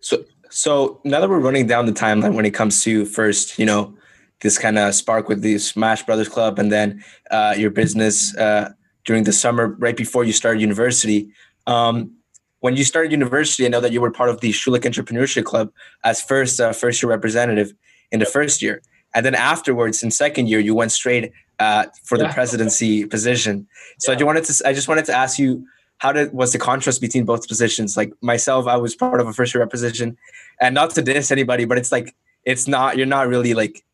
[0.01, 3.67] So so now that we're running down the timeline when it comes to first, you
[3.67, 3.95] know,
[4.41, 8.73] this kind of spark with the Smash Brothers Club and then uh, your business uh,
[9.05, 11.29] during the summer right before you started university.
[11.67, 12.13] Um,
[12.61, 15.71] when you started university, I know that you were part of the Schulich Entrepreneurship Club
[16.03, 17.75] as first uh, first year representative
[18.15, 18.81] in the first year,
[19.15, 23.67] and then afterwards in second year you went straight uh, for the presidency position.
[23.99, 24.15] So yeah.
[24.15, 25.67] I just wanted to I just wanted to ask you
[25.99, 27.97] how did was the contrast between both positions?
[27.97, 30.17] Like myself, I was part of a first year rep position,
[30.61, 33.85] and not to diss anybody, but it's like it's not you're not really like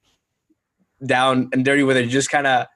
[1.04, 2.02] down and dirty with it.
[2.02, 2.66] You're just kind of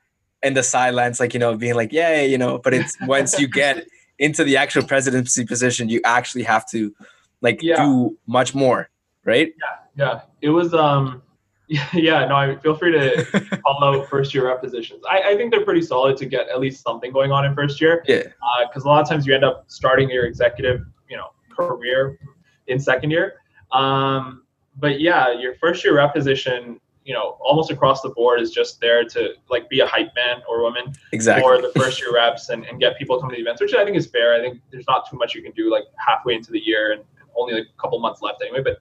[0.42, 2.58] in the sidelines, like you know, being like, yeah, you know.
[2.58, 3.86] But it's once you get
[4.18, 6.94] into the actual presidency position, you actually have to
[7.40, 7.76] like yeah.
[7.76, 8.88] do much more,
[9.24, 9.52] right?
[9.58, 10.20] Yeah, yeah.
[10.42, 11.22] It was um
[11.94, 15.02] yeah, no, I feel free to out first year rep positions.
[15.10, 17.80] I, I think they're pretty solid to get at least something going on in first
[17.80, 18.04] year.
[18.06, 18.22] Yeah.
[18.68, 22.18] Because uh, a lot of times you end up starting your executive, you know, career
[22.66, 23.34] in second year.
[23.72, 24.42] Um,
[24.76, 28.80] but yeah, your first year rep position, you know, almost across the board is just
[28.80, 31.42] there to like be a hype man or woman exactly.
[31.42, 33.74] for the first year reps and, and get people to come to the events, which
[33.74, 34.34] I think is fair.
[34.34, 37.02] I think there's not too much you can do like halfway into the year and
[37.36, 38.62] only like a couple months left anyway.
[38.62, 38.78] But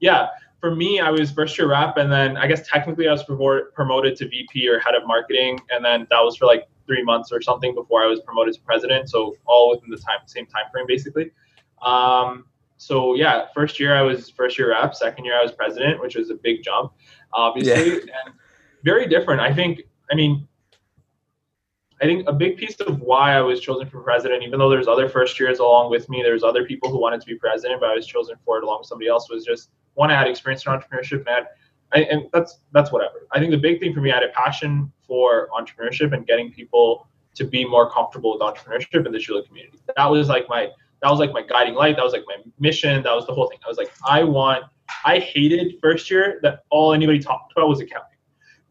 [0.00, 0.28] yeah,
[0.64, 4.16] for me, I was first year rep, and then I guess technically I was promoted
[4.16, 7.42] to VP or head of marketing, and then that was for like three months or
[7.42, 9.10] something before I was promoted to president.
[9.10, 11.32] So all within the time same time frame basically.
[11.82, 12.46] Um,
[12.78, 16.16] so yeah, first year I was first year rep, second year I was president, which
[16.16, 16.94] was a big jump,
[17.34, 18.14] obviously, yeah.
[18.24, 18.34] and
[18.84, 19.42] very different.
[19.42, 19.82] I think.
[20.10, 20.48] I mean,
[22.04, 24.86] I think a big piece of why I was chosen for president, even though there's
[24.86, 27.88] other first years along with me, there's other people who wanted to be president, but
[27.88, 30.66] I was chosen for it along with somebody else, was just one, I had experience
[30.66, 31.46] in entrepreneurship, and,
[31.94, 33.26] I, and that's that's whatever.
[33.32, 36.52] I think the big thing for me, I had a passion for entrepreneurship and getting
[36.52, 39.78] people to be more comfortable with entrepreneurship in the Schulich community.
[39.96, 40.68] That was like my
[41.00, 41.96] that was like my guiding light.
[41.96, 43.02] That was like my mission.
[43.02, 43.58] That was the whole thing.
[43.64, 44.64] I was like, I want.
[45.06, 48.13] I hated first year that all anybody talked about was accounting.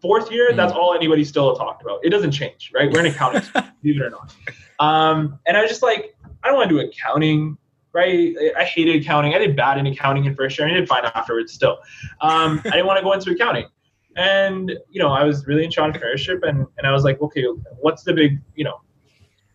[0.04, 0.58] Fourth year, mm-hmm.
[0.58, 2.00] that's all anybody still talked about.
[2.04, 2.92] It doesn't change, right?
[2.92, 3.42] We're in accounting,
[3.82, 4.36] believe it or not.
[4.80, 7.58] Um, and I was just like, I don't want to do accounting
[7.94, 8.36] right?
[8.58, 9.34] I hated accounting.
[9.36, 10.68] I did bad in accounting in first year.
[10.68, 11.78] And I did fine afterwards still.
[12.22, 13.68] Um, I didn't want to go into accounting.
[14.16, 17.46] And, you know, I was really into entrepreneurship and, and I was like, okay,
[17.80, 18.82] what's the big, you know,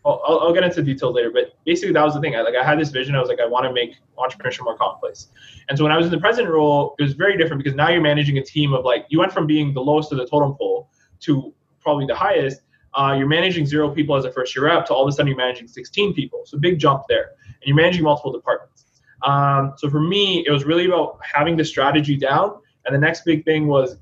[0.09, 2.37] I'll, I'll get into details later, but basically that was the thing.
[2.37, 3.15] I like I had this vision.
[3.15, 5.29] I was like, I want to make entrepreneurship more commonplace.
[5.69, 7.89] And so when I was in the president role, it was very different because now
[7.91, 10.55] you're managing a team of like you went from being the lowest of the totem
[10.55, 10.91] pole
[11.21, 12.61] to probably the highest.
[12.95, 15.29] Uh, you're managing zero people as a first year rep to all of a sudden
[15.29, 16.43] you're managing 16 people.
[16.47, 18.87] So big jump there and you're managing multiple departments.
[19.23, 23.25] Um, so for me, it was really about having the strategy down, and the next
[23.25, 23.97] big thing was,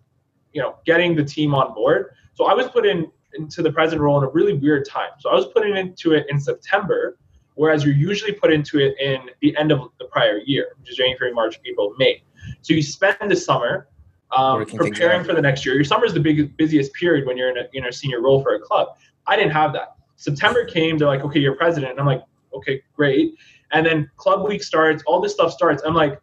[0.52, 2.10] you know, getting the team on board.
[2.34, 5.10] So I was put in into the president role in a really weird time.
[5.18, 7.18] So I was put into it in September,
[7.54, 10.96] whereas you're usually put into it in the end of the prior year, which is
[10.96, 12.22] January, March, April, May.
[12.62, 13.88] So you spend the summer
[14.36, 15.74] um, preparing for the next year.
[15.74, 18.42] Your summer is the big, busiest period when you're in a you know senior role
[18.42, 18.88] for a club.
[19.26, 19.96] I didn't have that.
[20.16, 20.98] September came.
[20.98, 21.92] They're like, okay, you're president.
[21.92, 22.22] And I'm like,
[22.54, 23.34] okay, great.
[23.72, 25.82] And then club week starts, all this stuff starts.
[25.84, 26.20] I'm like,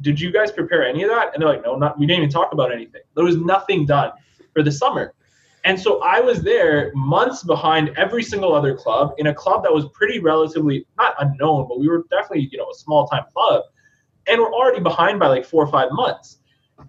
[0.00, 1.34] did you guys prepare any of that?
[1.34, 1.98] And they're like, no, not.
[1.98, 3.02] We didn't even talk about anything.
[3.14, 4.12] There was nothing done
[4.52, 5.14] for the summer.
[5.64, 9.72] And so I was there months behind every single other club in a club that
[9.72, 13.62] was pretty relatively not unknown, but we were definitely, you know, a small time club.
[14.26, 16.38] And we're already behind by like four or five months.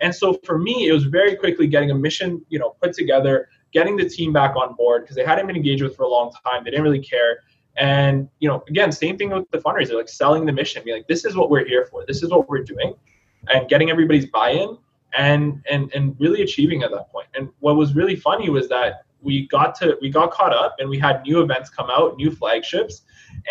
[0.02, 3.48] And so for me, it was very quickly getting a mission, you know, put together,
[3.72, 6.32] getting the team back on board because they hadn't been engaged with for a long
[6.46, 6.64] time.
[6.66, 7.40] They didn't really care.
[7.78, 11.08] And you know, again, same thing with the fundraiser, like selling the mission, be like,
[11.08, 12.96] this is what we're here for, this is what we're doing,
[13.50, 14.78] and getting everybody's buy-in
[15.18, 17.28] and and and really achieving at that point.
[17.36, 20.90] And what was really funny was that we got to we got caught up and
[20.90, 23.02] we had new events come out, new flagships,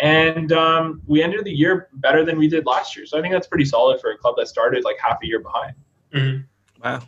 [0.01, 3.05] and um, we ended the year better than we did last year.
[3.05, 5.39] So I think that's pretty solid for a club that started like half a year
[5.39, 5.73] behind.
[6.13, 6.41] Mm-hmm.
[6.83, 7.01] Wow.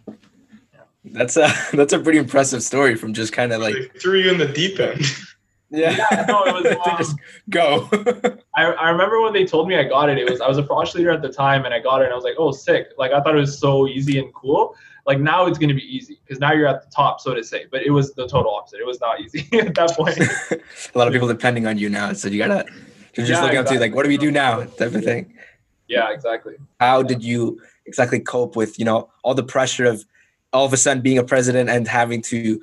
[1.06, 4.32] That's a that's a pretty impressive story from just kind of like they threw you
[4.32, 5.02] in the deep end.
[5.70, 5.92] Yeah.
[5.92, 7.16] yeah no, it was um, just
[7.50, 7.90] go.
[8.56, 10.18] I, I remember when they told me I got it.
[10.18, 12.14] It was I was a frosh leader at the time, and I got it, and
[12.14, 12.88] I was like, oh, sick!
[12.98, 14.76] Like I thought it was so easy and cool.
[15.06, 17.44] Like now it's going to be easy because now you're at the top, so to
[17.44, 17.66] say.
[17.72, 18.80] But it was the total opposite.
[18.80, 20.18] It was not easy at that point.
[20.20, 22.66] a lot of people depending on you now, so you gotta
[23.16, 23.60] you're just yeah, looking exactly.
[23.60, 25.34] up to like, what do we do now, type of thing.
[25.88, 26.56] Yeah, exactly.
[26.80, 30.06] How did you exactly cope with you know all the pressure of
[30.54, 32.62] all of a sudden being a president and having to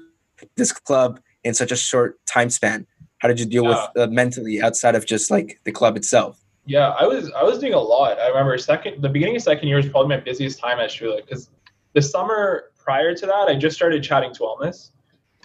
[0.57, 2.87] this club in such a short time span?
[3.18, 3.87] How did you deal yeah.
[3.96, 6.40] with uh, mentally outside of just like the club itself?
[6.66, 8.18] Yeah, I was I was doing a lot.
[8.18, 11.27] I remember second the beginning of second year was probably my busiest time at Schulich
[11.27, 11.50] because
[11.92, 14.90] the summer prior to that I just started chatting to wellness.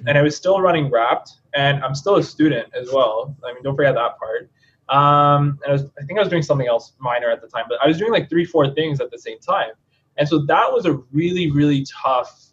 [0.08, 3.36] and I was still running Wrapped, and I'm still a student as well.
[3.45, 4.49] I mean, don't forget that part.
[4.89, 7.65] Um, and I, was, I think I was doing something else minor at the time,
[7.69, 9.71] but I was doing like three, four things at the same time.
[10.17, 12.47] And so that was a really, really tough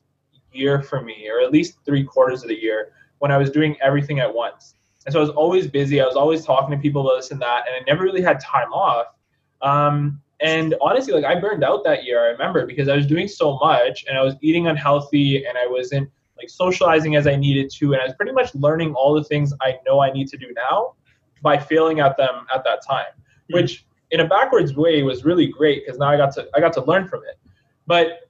[0.52, 3.76] year for me, or at least three quarters of the year when I was doing
[3.82, 4.75] everything at once.
[5.06, 6.00] And so I was always busy.
[6.00, 8.40] I was always talking to people about this and that, and I never really had
[8.40, 9.06] time off.
[9.62, 12.22] Um, and honestly, like I burned out that year.
[12.22, 15.66] I remember because I was doing so much, and I was eating unhealthy, and I
[15.66, 19.24] wasn't like socializing as I needed to, and I was pretty much learning all the
[19.24, 20.94] things I know I need to do now
[21.40, 23.54] by failing at them at that time, mm-hmm.
[23.54, 26.72] which in a backwards way was really great because now I got to I got
[26.74, 27.38] to learn from it.
[27.86, 28.28] But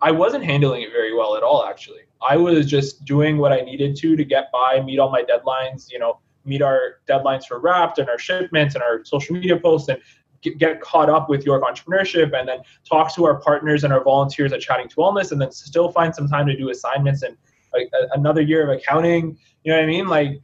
[0.00, 2.02] I wasn't handling it very well at all actually.
[2.26, 5.90] I was just doing what I needed to to get by, meet all my deadlines,
[5.90, 9.88] you know, meet our deadlines for Wrapped and our shipments and our social media posts
[9.88, 10.00] and
[10.40, 14.52] get, caught up with York entrepreneurship and then talk to our partners and our volunteers
[14.52, 17.36] at Chatting to Wellness and then still find some time to do assignments and
[17.72, 19.38] like another year of accounting.
[19.64, 20.08] You know what I mean?
[20.08, 20.40] Like,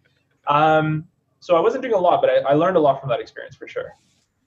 [0.46, 1.06] um,
[1.40, 3.56] so I wasn't doing a lot, but I, I learned a lot from that experience
[3.56, 3.94] for sure.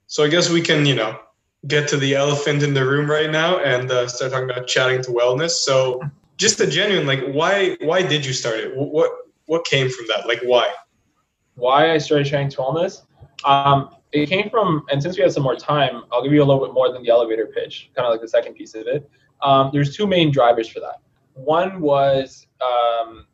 [0.06, 1.18] So I guess we can, you know,
[1.66, 5.02] get to the elephant in the room right now and uh, start talking about chatting
[5.02, 5.50] to wellness.
[5.50, 6.00] So
[6.38, 8.74] just a genuine, like, why why did you start it?
[8.74, 9.10] What
[9.46, 10.26] what came from that?
[10.26, 10.72] Like, why?
[11.56, 13.02] Why I started chatting to wellness?
[13.44, 16.46] Um, it came from, and since we have some more time, I'll give you a
[16.46, 19.10] little bit more than the elevator pitch, kind of like the second piece of it.
[19.42, 20.96] Um, there's two main drivers for that.
[21.34, 23.26] One was, um,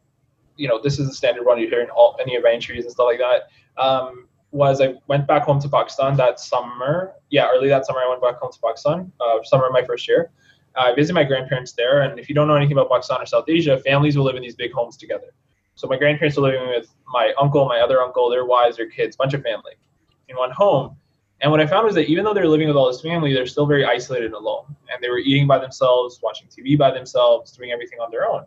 [0.56, 2.92] you know, this is the standard one you hear in all any of entries and
[2.92, 3.82] stuff like that.
[3.82, 7.12] Um, was I went back home to Pakistan that summer.
[7.30, 9.12] Yeah, early that summer I went back home to Pakistan.
[9.20, 10.30] Uh, summer of my first year.
[10.76, 13.44] I visit my grandparents there, and if you don't know anything about Pakistan or South
[13.48, 15.32] Asia, families will live in these big homes together.
[15.76, 19.16] So my grandparents are living with my uncle, my other uncle, their wives, their kids,
[19.16, 19.72] bunch of family
[20.28, 20.96] in one home.
[21.40, 23.46] And what I found was that even though they're living with all this family, they're
[23.46, 24.64] still very isolated and alone.
[24.92, 28.44] And they were eating by themselves, watching TV by themselves, doing everything on their own.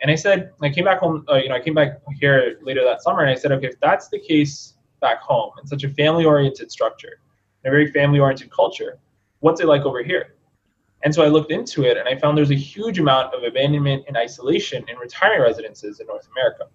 [0.00, 2.82] And I said, I came back home, uh, you know, I came back here later
[2.84, 5.90] that summer and I said, okay, if that's the case back home in such a
[5.90, 7.20] family oriented structure,
[7.64, 8.98] a very family oriented culture,
[9.40, 10.34] what's it like over here?
[11.04, 14.04] And so I looked into it and I found there's a huge amount of abandonment
[14.06, 16.68] and isolation in retirement residences in North America.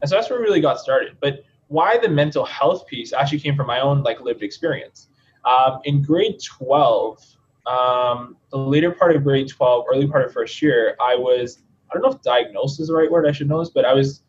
[0.00, 1.16] And so that's where we really got started.
[1.20, 5.08] But why the mental health piece actually came from my own like lived experience.
[5.44, 7.24] Um, in grade 12,
[7.66, 11.94] um, the later part of grade 12, early part of first year, I was, I
[11.94, 14.22] don't know if diagnosed is the right word, I should know this, but I was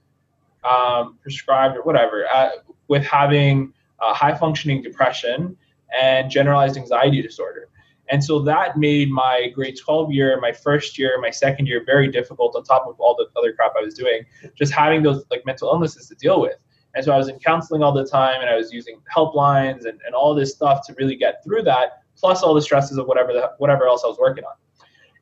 [0.63, 2.49] um, prescribed or whatever uh,
[2.87, 5.57] with having uh, high functioning depression
[5.99, 7.69] and generalized anxiety disorder.
[8.11, 12.09] And so that made my grade 12 year, my first year, my second year very
[12.09, 15.45] difficult on top of all the other crap I was doing, just having those like
[15.45, 16.57] mental illnesses to deal with.
[16.93, 19.97] And so I was in counseling all the time and I was using helplines and,
[20.05, 23.31] and all this stuff to really get through that, plus all the stresses of whatever
[23.31, 24.55] the, whatever else I was working on.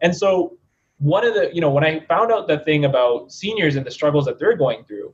[0.02, 0.58] And so
[0.97, 3.91] one of the, you know, when I found out that thing about seniors and the
[3.91, 5.13] struggles that they're going through,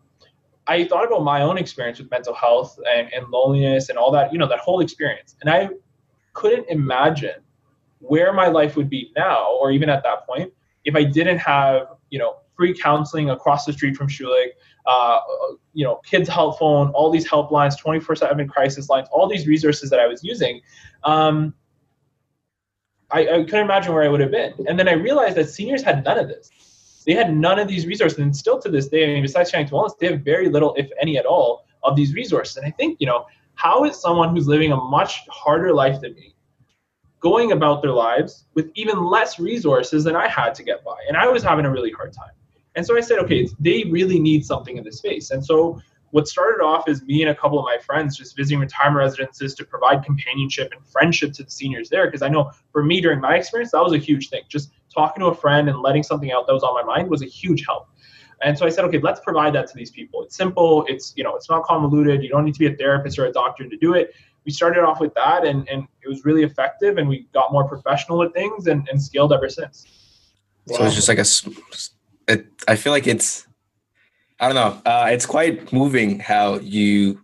[0.68, 4.32] I thought about my own experience with mental health and, and loneliness and all that,
[4.32, 5.36] you know, that whole experience.
[5.42, 5.70] And I
[6.34, 7.42] couldn't imagine
[8.00, 10.54] where my life would be now, or even at that point,
[10.84, 14.50] if I didn't have, you know, free counseling across the street from Schulich,
[14.86, 15.20] uh,
[15.74, 20.00] you know, kids help phone, all these helplines, 24/7 crisis lines, all these resources that
[20.00, 20.62] I was using.
[21.04, 21.54] Um,
[23.12, 24.54] I, I couldn't imagine where I would have been.
[24.68, 26.50] And then I realized that seniors had none of this.
[27.06, 29.68] They had none of these resources, and still to this day, I mean, besides Chatting
[29.68, 32.58] to Wellness, they have very little, if any at all, of these resources.
[32.58, 36.16] And I think, you know, how is someone who's living a much harder life than
[36.16, 36.35] me
[37.26, 40.96] going about their lives with even less resources than I had to get by?
[41.08, 42.36] And I was having a really hard time.
[42.76, 45.32] And so I said, okay, they really need something in this space.
[45.32, 48.60] And so what started off as me and a couple of my friends just visiting
[48.60, 52.06] retirement residences to provide companionship and friendship to the seniors there.
[52.06, 54.44] Because I know for me during my experience, that was a huge thing.
[54.48, 57.24] Just talking to a friend and letting something out that was on my mind was
[57.24, 57.88] a huge help.
[58.44, 60.22] And so I said, okay, let's provide that to these people.
[60.22, 60.86] It's simple.
[60.88, 62.22] It's you know, it's not convoluted.
[62.22, 64.14] You don't need to be a therapist or a doctor to do it.
[64.46, 66.98] We started off with that, and and it was really effective.
[66.98, 69.86] And we got more professional at things and, and scaled ever since.
[70.68, 71.26] So it's just like a
[72.32, 73.48] it, I feel like it's
[74.40, 74.82] I don't know.
[74.92, 77.24] Uh, it's quite moving how you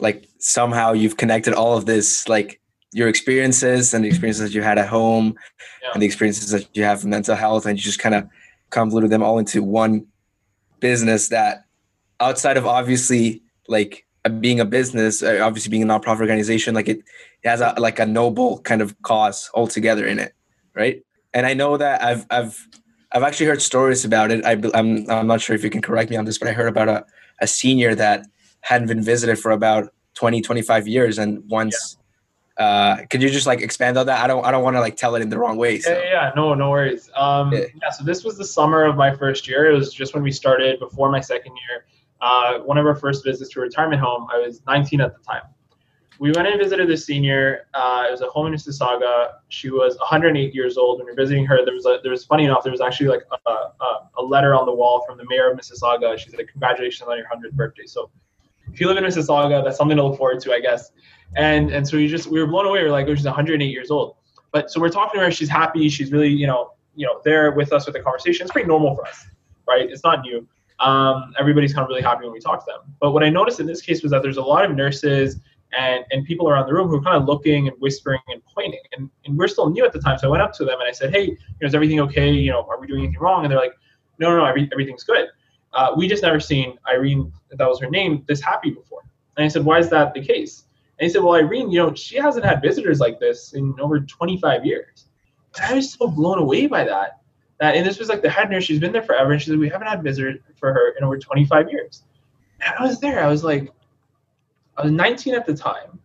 [0.00, 2.60] like somehow you've connected all of this like
[2.92, 5.34] your experiences and the experiences that you had at home
[5.82, 5.90] yeah.
[5.92, 8.26] and the experiences that you have mental health and you just kind of
[8.70, 10.06] convoluted them all into one
[10.80, 11.64] business that
[12.20, 16.98] outside of obviously like being a business uh, obviously being a nonprofit organization like it,
[17.42, 20.32] it has a like a noble kind of cause altogether in it
[20.74, 22.68] right and i know that i've i've
[23.14, 24.44] I've actually heard stories about it.
[24.44, 26.52] I, am I'm, I'm not sure if you can correct me on this, but I
[26.52, 27.04] heard about a,
[27.40, 28.26] a senior that
[28.62, 31.16] hadn't been visited for about 20, 25 years.
[31.16, 31.96] And once
[32.58, 34.22] uh, could you just like expand on that?
[34.22, 35.80] I don't I don't want to like tell it in the wrong way.
[35.80, 35.90] So.
[35.90, 37.10] Yeah, yeah, no, no worries.
[37.16, 37.60] Um, yeah.
[37.82, 37.90] yeah.
[37.90, 39.70] so this was the summer of my first year.
[39.70, 41.84] It was just when we started before my second year.
[42.24, 44.26] Uh, one of our first visits to a retirement home.
[44.32, 45.42] I was 19 at the time.
[46.18, 47.66] We went and visited the senior.
[47.74, 49.32] Uh, it was a home in Mississauga.
[49.50, 50.98] She was 108 years old.
[50.98, 52.62] When we were visiting her, there was a, there was funny enough.
[52.62, 55.58] There was actually like a, a, a letter on the wall from the mayor of
[55.58, 56.16] Mississauga.
[56.18, 58.10] She said, "Congratulations on your 100th birthday." So,
[58.72, 60.92] if you live in Mississauga, that's something to look forward to, I guess.
[61.36, 62.80] And and so we just we were blown away.
[62.82, 64.16] We are like, oh, she's 108 years old.
[64.50, 65.30] But so we're talking to her.
[65.30, 65.90] She's happy.
[65.90, 68.44] She's really you know you know there with us with the conversation.
[68.44, 69.26] It's pretty normal for us,
[69.68, 69.90] right?
[69.90, 70.48] It's not new.
[70.80, 72.94] Um, everybody's kind of really happy when we talk to them.
[73.00, 75.40] But what I noticed in this case was that there's a lot of nurses
[75.76, 78.80] and and people around the room who are kind of looking and whispering and pointing.
[78.96, 80.88] And, and we're still new at the time, so I went up to them and
[80.88, 82.30] I said, "Hey, you know, is everything okay?
[82.30, 83.74] You know, are we doing anything wrong?" And they're like,
[84.18, 85.28] "No, no, no, every, everything's good."
[85.72, 89.02] Uh, we just never seen Irene, that was her name, this happy before.
[89.36, 90.64] And I said, "Why is that the case?"
[90.98, 94.00] And he said, Well, Irene, you know, she hasn't had visitors like this in over
[94.00, 95.06] 25 years.
[95.56, 97.20] And I was so blown away by that.
[97.72, 99.68] And this was like the head nurse, she's been there forever, and she said, We
[99.68, 102.02] haven't had visitors for her in over 25 years.
[102.64, 103.70] And I was there, I was like,
[104.76, 105.98] I was 19 at the time.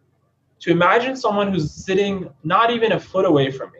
[0.61, 3.79] To imagine someone who's sitting not even a foot away from me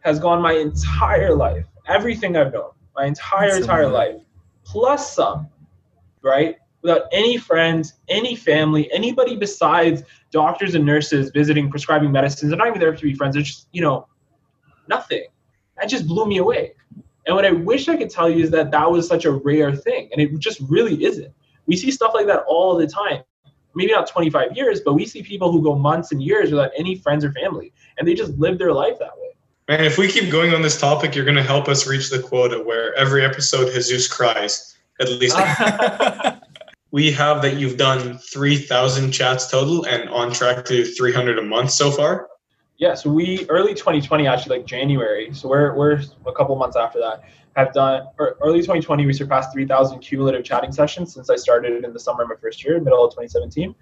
[0.00, 4.20] has gone my entire life, everything I've known, my entire, That's entire life,
[4.64, 5.48] plus some,
[6.22, 6.56] right?
[6.86, 12.50] without any friends, any family, anybody besides doctors and nurses visiting, prescribing medicines.
[12.50, 13.34] They're not even there to be friends.
[13.34, 14.06] They're just, you know,
[14.88, 15.24] nothing.
[15.78, 16.74] That just blew me away.
[17.26, 19.74] And what I wish I could tell you is that that was such a rare
[19.74, 21.32] thing, and it just really isn't.
[21.66, 23.22] We see stuff like that all the time.
[23.74, 26.96] Maybe not 25 years, but we see people who go months and years without any
[26.96, 29.26] friends or family, and they just live their life that way.
[29.68, 32.20] Man, if we keep going on this topic, you're going to help us reach the
[32.20, 35.36] quota where every episode Jesus cries at least.
[36.92, 41.72] we have that you've done 3,000 chats total and on track to 300 a month
[41.72, 42.28] so far.
[42.78, 45.30] Yeah, so we early 2020, actually like January.
[45.32, 47.22] So we're we're a couple months after that.
[47.56, 51.92] Have done or early 2020, we surpassed 3,000 cumulative chatting sessions since I started in
[51.92, 53.74] the summer of my first year, middle of 2017.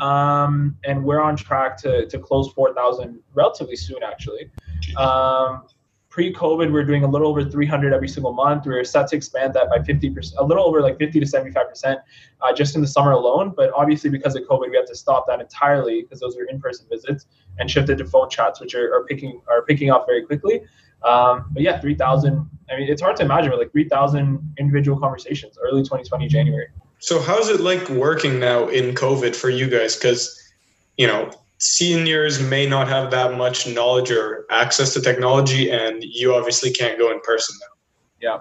[0.00, 4.50] Um, and we're on track to to close 4,000 relatively soon, actually.
[4.96, 5.66] Um,
[6.14, 8.66] pre-COVID, we were doing a little over 300 every single month.
[8.66, 12.00] We were set to expand that by 50%, a little over like 50 to 75%
[12.40, 13.52] uh, just in the summer alone.
[13.56, 16.86] But obviously, because of COVID, we have to stop that entirely because those are in-person
[16.88, 17.26] visits
[17.58, 20.60] and shifted to phone chats, which are, are picking are picking up very quickly.
[21.02, 22.48] Um, but yeah, 3,000.
[22.70, 26.68] I mean, it's hard to imagine, but like 3,000 individual conversations early 2020 January.
[27.00, 29.96] So how's it like working now in COVID for you guys?
[29.96, 30.40] Because
[30.96, 31.32] you know
[31.64, 36.98] seniors may not have that much knowledge or access to technology and you obviously can't
[36.98, 37.74] go in person now
[38.24, 38.38] yeah.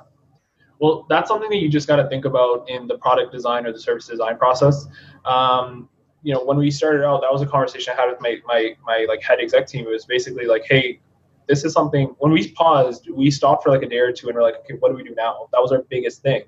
[0.80, 3.74] Well that's something that you just got to think about in the product design or
[3.74, 4.88] the service design process.
[5.26, 5.90] Um,
[6.24, 8.74] you know when we started out that was a conversation i had with my my,
[8.86, 9.86] my like head exec team.
[9.86, 11.02] It was basically like hey
[11.50, 14.36] this is something when we paused we stopped for like a day or two and
[14.36, 15.50] we're like okay what do we do now?
[15.52, 16.44] That was our biggest thing.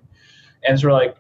[0.66, 1.18] And so we're like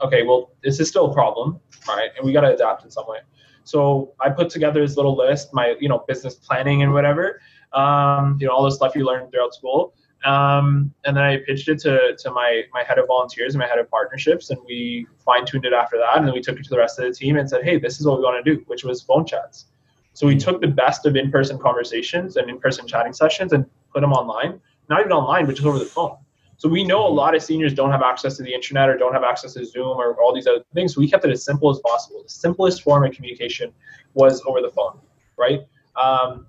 [0.00, 2.10] okay well this is still a problem right?
[2.16, 3.18] And we got to adapt in some way
[3.64, 7.40] so I put together this little list, my you know business planning and whatever,
[7.72, 9.94] um, you know all the stuff you learn throughout school.
[10.24, 13.66] Um, and then I pitched it to, to my, my head of volunteers and my
[13.66, 16.16] head of partnerships, and we fine tuned it after that.
[16.16, 18.00] And then we took it to the rest of the team and said, hey, this
[18.00, 19.66] is what we want to do, which was phone chats.
[20.14, 23.66] So we took the best of in person conversations and in person chatting sessions and
[23.92, 26.16] put them online, not even online, but just over the phone.
[26.56, 29.12] So we know a lot of seniors don't have access to the internet or don't
[29.12, 30.94] have access to Zoom or all these other things.
[30.94, 32.22] So we kept it as simple as possible.
[32.22, 33.72] The simplest form of communication
[34.14, 35.00] was over the phone,
[35.36, 35.60] right?
[35.96, 36.46] Um,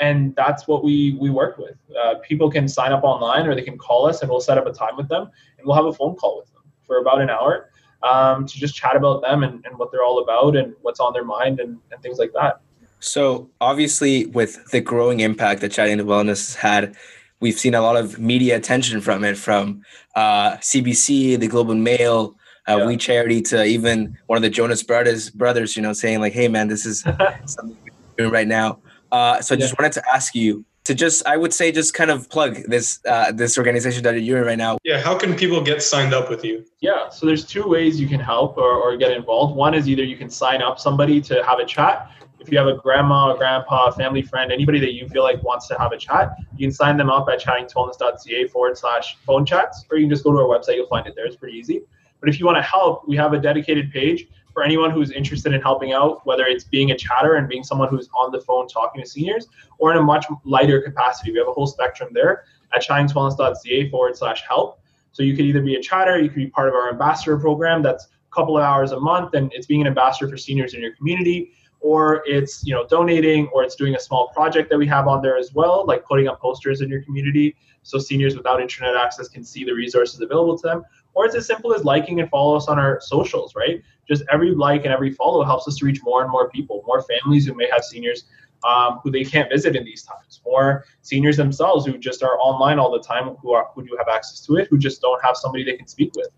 [0.00, 1.76] and that's what we we worked with.
[2.02, 4.66] Uh, people can sign up online or they can call us and we'll set up
[4.66, 7.30] a time with them and we'll have a phone call with them for about an
[7.30, 7.70] hour
[8.02, 11.12] um, to just chat about them and, and what they're all about and what's on
[11.12, 12.60] their mind and, and things like that.
[13.00, 16.96] So obviously, with the growing impact that chatting and wellness has had
[17.44, 19.82] we've seen a lot of media attention from it, from
[20.16, 22.34] uh, CBC, the Globe and Mail,
[22.66, 22.86] uh, yeah.
[22.86, 26.48] We Charity, to even one of the Jonas Brothers, brothers, you know, saying like, "Hey,
[26.48, 27.00] man, this is
[27.44, 28.78] something we're doing right now."
[29.12, 32.10] Uh, so I just wanted to ask you to just, I would say, just kind
[32.10, 34.78] of plug this uh, this organization that you're in right now.
[34.82, 36.64] Yeah, how can people get signed up with you?
[36.80, 39.54] Yeah, so there's two ways you can help or, or get involved.
[39.54, 42.10] One is either you can sign up somebody to have a chat
[42.44, 45.42] if you have a grandma, a grandpa, a family friend, anybody that you feel like
[45.42, 49.46] wants to have a chat, you can sign them up at chattingtowellness.ca forward slash phone
[49.46, 50.74] chats, or you can just go to our website.
[50.74, 51.24] You'll find it there.
[51.24, 51.80] It's pretty easy.
[52.20, 55.54] But if you want to help, we have a dedicated page for anyone who's interested
[55.54, 58.68] in helping out, whether it's being a chatter and being someone who's on the phone
[58.68, 61.32] talking to seniors, or in a much lighter capacity.
[61.32, 64.80] We have a whole spectrum there at chattingtowellness.ca forward slash help.
[65.12, 67.82] So you could either be a chatter, you could be part of our ambassador program
[67.82, 70.82] that's a couple of hours a month, and it's being an ambassador for seniors in
[70.82, 71.52] your community
[71.84, 75.20] or it's you know donating, or it's doing a small project that we have on
[75.20, 79.28] there as well, like putting up posters in your community so seniors without internet access
[79.28, 80.82] can see the resources available to them.
[81.12, 83.82] Or it's as simple as liking and follow us on our socials, right?
[84.08, 87.02] Just every like and every follow helps us to reach more and more people, more
[87.02, 88.24] families who may have seniors
[88.66, 92.78] um, who they can't visit in these times, or seniors themselves who just are online
[92.78, 95.36] all the time, who are who do have access to it, who just don't have
[95.36, 96.28] somebody they can speak with.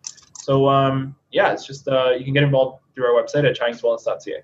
[0.42, 4.42] So um, yeah, it's just uh, you can get involved through our website at chattingtowellness.ca.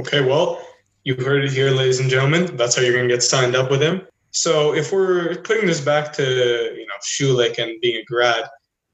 [0.00, 0.66] Okay, well,
[1.04, 2.56] you heard it here, ladies and gentlemen.
[2.56, 4.00] That's how you're gonna get signed up with him.
[4.30, 8.44] So if we're putting this back to you know Schulich and being a grad,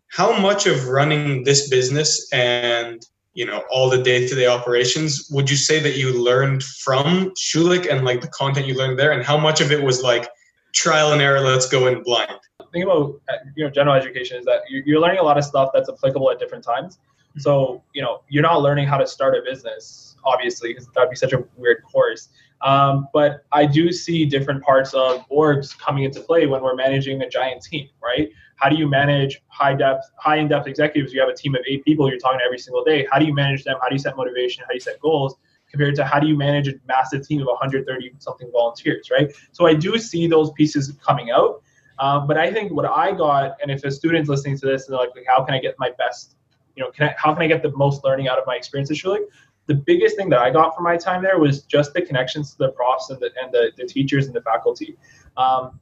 [0.09, 3.01] how much of running this business and
[3.35, 8.05] you know all the day-to-day operations would you say that you learned from Schulich and
[8.05, 10.29] like the content you learned there, and how much of it was like
[10.73, 11.39] trial and error?
[11.39, 12.33] Let's go in blind.
[12.73, 15.71] Think about uh, you know general education is that you're learning a lot of stuff
[15.73, 16.99] that's applicable at different times.
[17.39, 21.17] So you know you're not learning how to start a business, obviously, because that'd be
[21.17, 22.29] such a weird course.
[22.63, 27.21] Um, but I do see different parts of orgs coming into play when we're managing
[27.23, 28.31] a giant team, right?
[28.57, 31.13] How do you manage high depth, high in depth executives?
[31.13, 33.07] You have a team of eight people you're talking to every single day.
[33.11, 33.77] How do you manage them?
[33.83, 34.63] How do you set motivation?
[34.65, 35.37] How do you set goals?
[35.71, 39.31] Compared to how do you manage a massive team of 130 something volunteers, right?
[39.53, 41.63] So I do see those pieces coming out.
[41.99, 44.93] Um, but I think what I got, and if a student's listening to this and
[44.93, 46.36] they're like, how can I get my best,
[46.77, 48.91] you know, can I, how can I get the most learning out of my experience
[48.91, 49.25] at Schulich?
[49.67, 52.59] the biggest thing that I got from my time there was just the connections to
[52.59, 54.97] the profs and the, and the, the teachers and the faculty.
[55.37, 55.81] Um,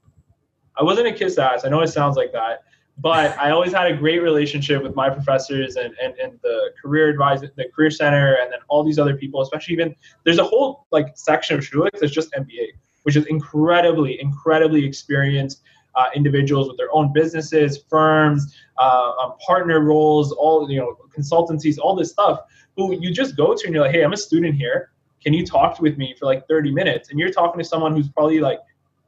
[0.76, 1.64] I wasn't a kiss ass.
[1.64, 2.64] I know it sounds like that,
[2.98, 7.08] but I always had a great relationship with my professors and, and, and the career
[7.10, 10.86] advisor, the career center, and then all these other people, especially even there's a whole
[10.90, 12.68] like section of Schulich that's just MBA,
[13.02, 15.62] which is incredibly, incredibly experienced
[15.96, 21.78] uh, individuals with their own businesses, firms, uh, um, partner roles, all you know, consultancies,
[21.78, 22.40] all this stuff
[22.76, 24.90] who you just go to and you're like, hey, I'm a student here.
[25.22, 27.10] Can you talk with me for like 30 minutes?
[27.10, 28.58] And you're talking to someone who's probably like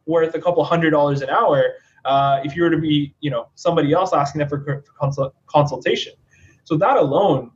[0.06, 1.74] worth a couple hundred dollars an hour.
[2.04, 5.34] Uh, if you were to be, you know, somebody else asking them for, for consult-
[5.46, 6.12] consultation.
[6.64, 7.50] So that alone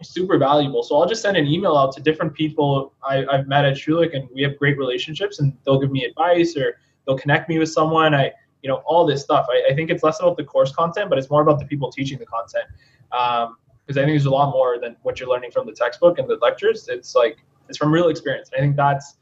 [0.00, 0.82] is super valuable.
[0.82, 4.16] So I'll just send an email out to different people I, have met at Schulich
[4.16, 7.70] and we have great relationships and they'll give me advice or they'll connect me with
[7.70, 8.14] someone.
[8.14, 8.32] I,
[8.64, 9.46] you know, all this stuff.
[9.50, 11.92] I, I think it's less about the course content, but it's more about the people
[11.92, 12.64] teaching the content.
[13.12, 13.56] Um,
[13.86, 16.26] because I think there's a lot more than what you're learning from the textbook and
[16.26, 16.88] the lectures.
[16.88, 18.48] It's like it's from real experience.
[18.50, 19.18] And I think that's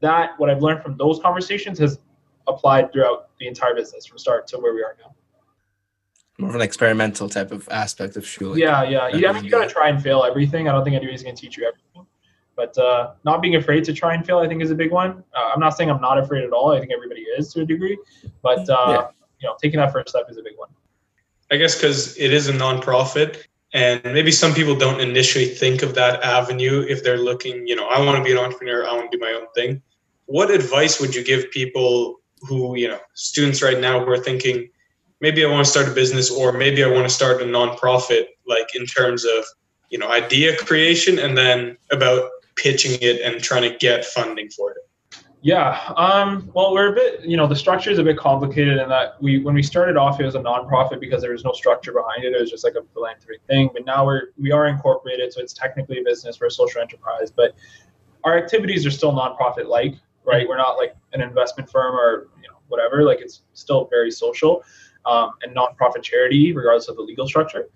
[0.00, 2.00] that what I've learned from those conversations has
[2.48, 5.14] applied throughout the entire business from start to where we are now.
[6.38, 8.58] More of an experimental type of aspect of Schulich.
[8.58, 9.06] Yeah, yeah.
[9.06, 10.68] You, I mean, you got to try and fail everything.
[10.68, 12.09] I don't think anybody's going to teach you everything.
[12.60, 15.24] But uh, not being afraid to try and fail, I think, is a big one.
[15.34, 16.72] Uh, I'm not saying I'm not afraid at all.
[16.72, 17.96] I think everybody is to a degree.
[18.42, 19.06] But, uh, yeah.
[19.40, 20.68] you know, taking that first step is a big one.
[21.50, 25.94] I guess because it is a nonprofit, and maybe some people don't initially think of
[25.94, 29.10] that avenue if they're looking you know i want to be an entrepreneur i want
[29.10, 29.80] to do my own thing
[30.26, 34.68] what advice would you give people who you know students right now who are thinking
[35.20, 38.26] maybe i want to start a business or maybe i want to start a nonprofit
[38.46, 39.44] like in terms of
[39.90, 44.72] you know idea creation and then about pitching it and trying to get funding for
[44.72, 44.78] it
[45.42, 45.92] yeah.
[45.96, 49.20] Um, well, we're a bit, you know, the structure is a bit complicated in that
[49.22, 52.24] we, when we started off, it was a nonprofit because there was no structure behind
[52.24, 52.34] it.
[52.34, 53.70] It was just like a philanthropic thing.
[53.72, 57.30] But now we're, we are incorporated, so it's technically a business for a social enterprise.
[57.30, 57.54] But
[58.24, 59.94] our activities are still nonprofit like,
[60.26, 60.46] right?
[60.46, 63.02] We're not like an investment firm or, you know, whatever.
[63.02, 64.62] Like it's still very social
[65.06, 67.70] um, and nonprofit charity, regardless of the legal structure.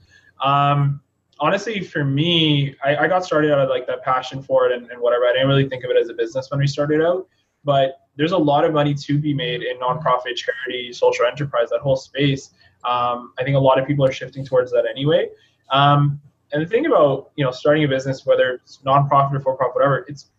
[0.45, 1.01] Um,
[1.41, 4.91] honestly, for me, I, I, got started out of like that passion for it and,
[4.91, 5.25] and whatever.
[5.25, 7.27] I didn't really think of it as a business when we started out
[7.65, 11.81] but there's a lot of money to be made in nonprofit, charity, social enterprise, that
[11.81, 12.51] whole space.
[12.85, 15.29] Um, I think a lot of people are shifting towards that anyway.
[15.71, 16.21] Um,
[16.53, 19.75] and the thing about you know starting a business, whether it's nonprofit or for profit,
[19.75, 20.31] whatever, it's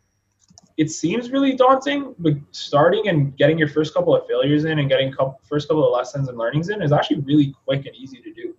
[0.77, 4.89] it seems really daunting, but starting and getting your first couple of failures in and
[4.89, 8.21] getting couple, first couple of lessons and learnings in is actually really quick and easy
[8.21, 8.55] to do.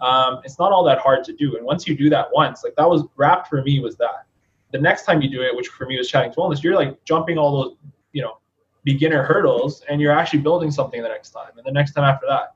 [0.00, 2.74] Um, it's not all that hard to do, and once you do that once, like
[2.76, 4.26] that was wrapped for me was that.
[4.72, 7.02] The next time you do it, which for me was chatting to wellness, you're like
[7.04, 7.76] jumping all those
[8.12, 8.38] you know
[8.84, 12.26] beginner hurdles and you're actually building something the next time and the next time after
[12.26, 12.54] that.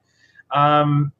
[0.56, 1.12] Um,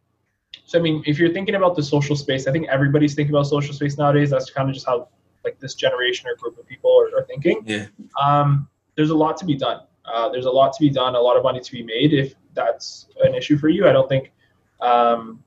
[0.65, 3.47] so i mean if you're thinking about the social space i think everybody's thinking about
[3.47, 4.31] social space nowadays.
[4.31, 5.09] That's kind of just how
[5.45, 7.63] like this generation or group of people are, are thinking.
[7.65, 7.87] Yeah.
[8.21, 9.81] Um, there's a lot to be done.
[10.05, 11.15] Uh, there's a lot to be done.
[11.15, 13.89] A lot of money to be made if that's an issue for you.
[13.89, 14.33] I don't think
[14.81, 15.43] um,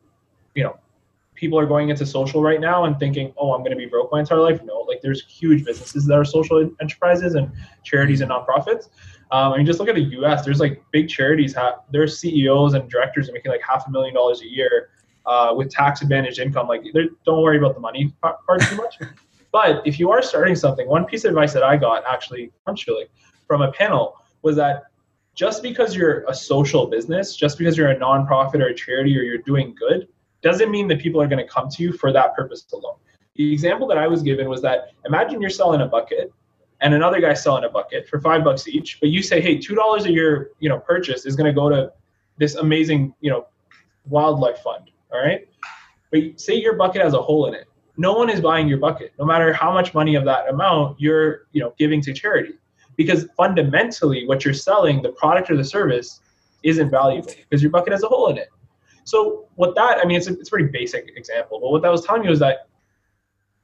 [0.55, 0.77] you know
[1.35, 4.11] people are going into social right now and thinking, oh, I'm going to be broke
[4.11, 4.61] my entire life.
[4.63, 7.51] No, like there's huge businesses that are social enterprises and
[7.83, 8.89] charities and nonprofits.
[9.31, 10.45] Um, I mean, just look at the U.S.
[10.45, 11.53] There's like big charities.
[11.55, 14.89] Have, their CEOs and directors are making like half a million dollars a year
[15.25, 16.67] uh, with tax advantaged income.
[16.67, 16.83] Like,
[17.25, 18.99] don't worry about the money part too much.
[19.51, 23.05] But if you are starting something, one piece of advice that I got actually actually
[23.45, 24.85] from a panel was that
[25.35, 29.21] just because you're a social business, just because you're a nonprofit or a charity or
[29.21, 30.07] you're doing good,
[30.43, 32.97] doesn't mean that people are going to come to you for that purpose alone.
[33.35, 36.31] The example that I was given was that imagine you're selling a bucket
[36.81, 39.73] and another guy selling a bucket for five bucks each, but you say, hey, two
[39.73, 41.91] dollars of your you know purchase is going to go to
[42.37, 43.47] this amazing you know
[44.07, 44.91] wildlife fund.
[45.11, 45.47] All right,
[46.11, 47.65] but say your bucket has a hole in it.
[47.95, 51.47] No one is buying your bucket, no matter how much money of that amount you're
[51.53, 52.53] you know giving to charity,
[52.97, 56.19] because fundamentally what you're selling, the product or the service,
[56.63, 58.49] isn't valuable because your bucket has a hole in it.
[59.03, 61.91] So what that I mean, it's a, it's a pretty basic example, but what that
[61.91, 62.67] was telling you is that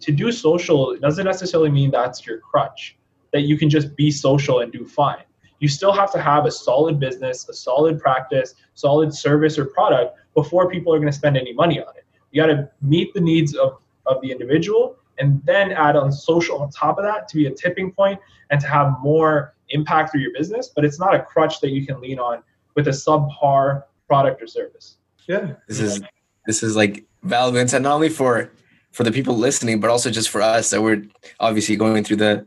[0.01, 2.97] to do social doesn't necessarily mean that's your crutch
[3.31, 5.23] that you can just be social and do fine.
[5.59, 10.17] You still have to have a solid business, a solid practice, solid service or product
[10.33, 12.05] before people are going to spend any money on it.
[12.31, 16.61] You got to meet the needs of, of the individual and then add on social
[16.61, 18.19] on top of that to be a tipping point
[18.51, 20.71] and to have more impact through your business.
[20.73, 22.41] But it's not a crutch that you can lean on
[22.75, 24.97] with a subpar product or service.
[25.29, 25.53] Yeah.
[25.67, 26.01] This is
[26.47, 28.51] this is like valuable and not only for
[28.91, 31.03] for the people listening, but also just for us that we're
[31.39, 32.45] obviously going through the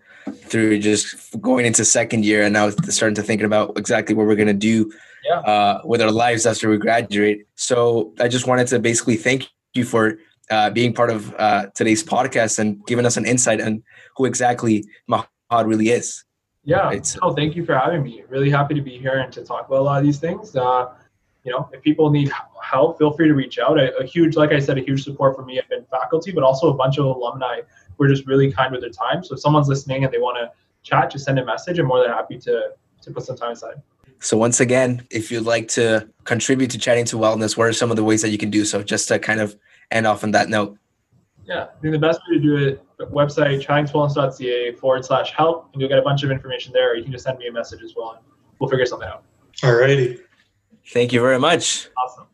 [0.51, 4.35] through just going into second year and now starting to thinking about exactly what we're
[4.35, 4.93] going to do
[5.25, 5.39] yeah.
[5.41, 7.47] uh, with our lives after we graduate.
[7.55, 10.19] So I just wanted to basically thank you for
[10.51, 13.85] uh, being part of uh, today's podcast and giving us an insight on
[14.17, 16.25] who exactly Mahad really is.
[16.65, 16.79] Yeah.
[16.79, 17.17] Right?
[17.23, 18.25] Oh, thank you for having me.
[18.29, 20.55] Really happy to be here and to talk about a lot of these things.
[20.57, 20.95] Uh,
[21.45, 22.31] you know, if people need
[22.63, 23.79] help, feel free to reach out.
[23.79, 26.45] A, a, huge, like I said, a huge support for me have been faculty, but
[26.45, 27.61] also a bunch of alumni
[27.97, 29.25] who are just really kind with their time.
[29.25, 31.79] So if someone's listening and they want to chat, just send a message.
[31.79, 32.73] I'm more than happy to
[33.03, 33.83] to put some time aside.
[34.21, 37.91] So once again, if you'd like to contribute to chatting to wellness, what are some
[37.91, 38.83] of the ways that you can do so?
[38.83, 39.57] Just to kind of
[39.91, 40.79] end off on that note.
[41.45, 45.81] Yeah, I think the best way to do it, website chattingtowellness.ca forward slash help, and
[45.81, 46.93] you'll get a bunch of information there.
[46.93, 48.25] Or you can just send me a message as well, and
[48.61, 49.25] we'll figure something out.
[49.65, 50.21] All righty.
[50.87, 51.89] Thank you very much.
[51.97, 52.27] Awesome.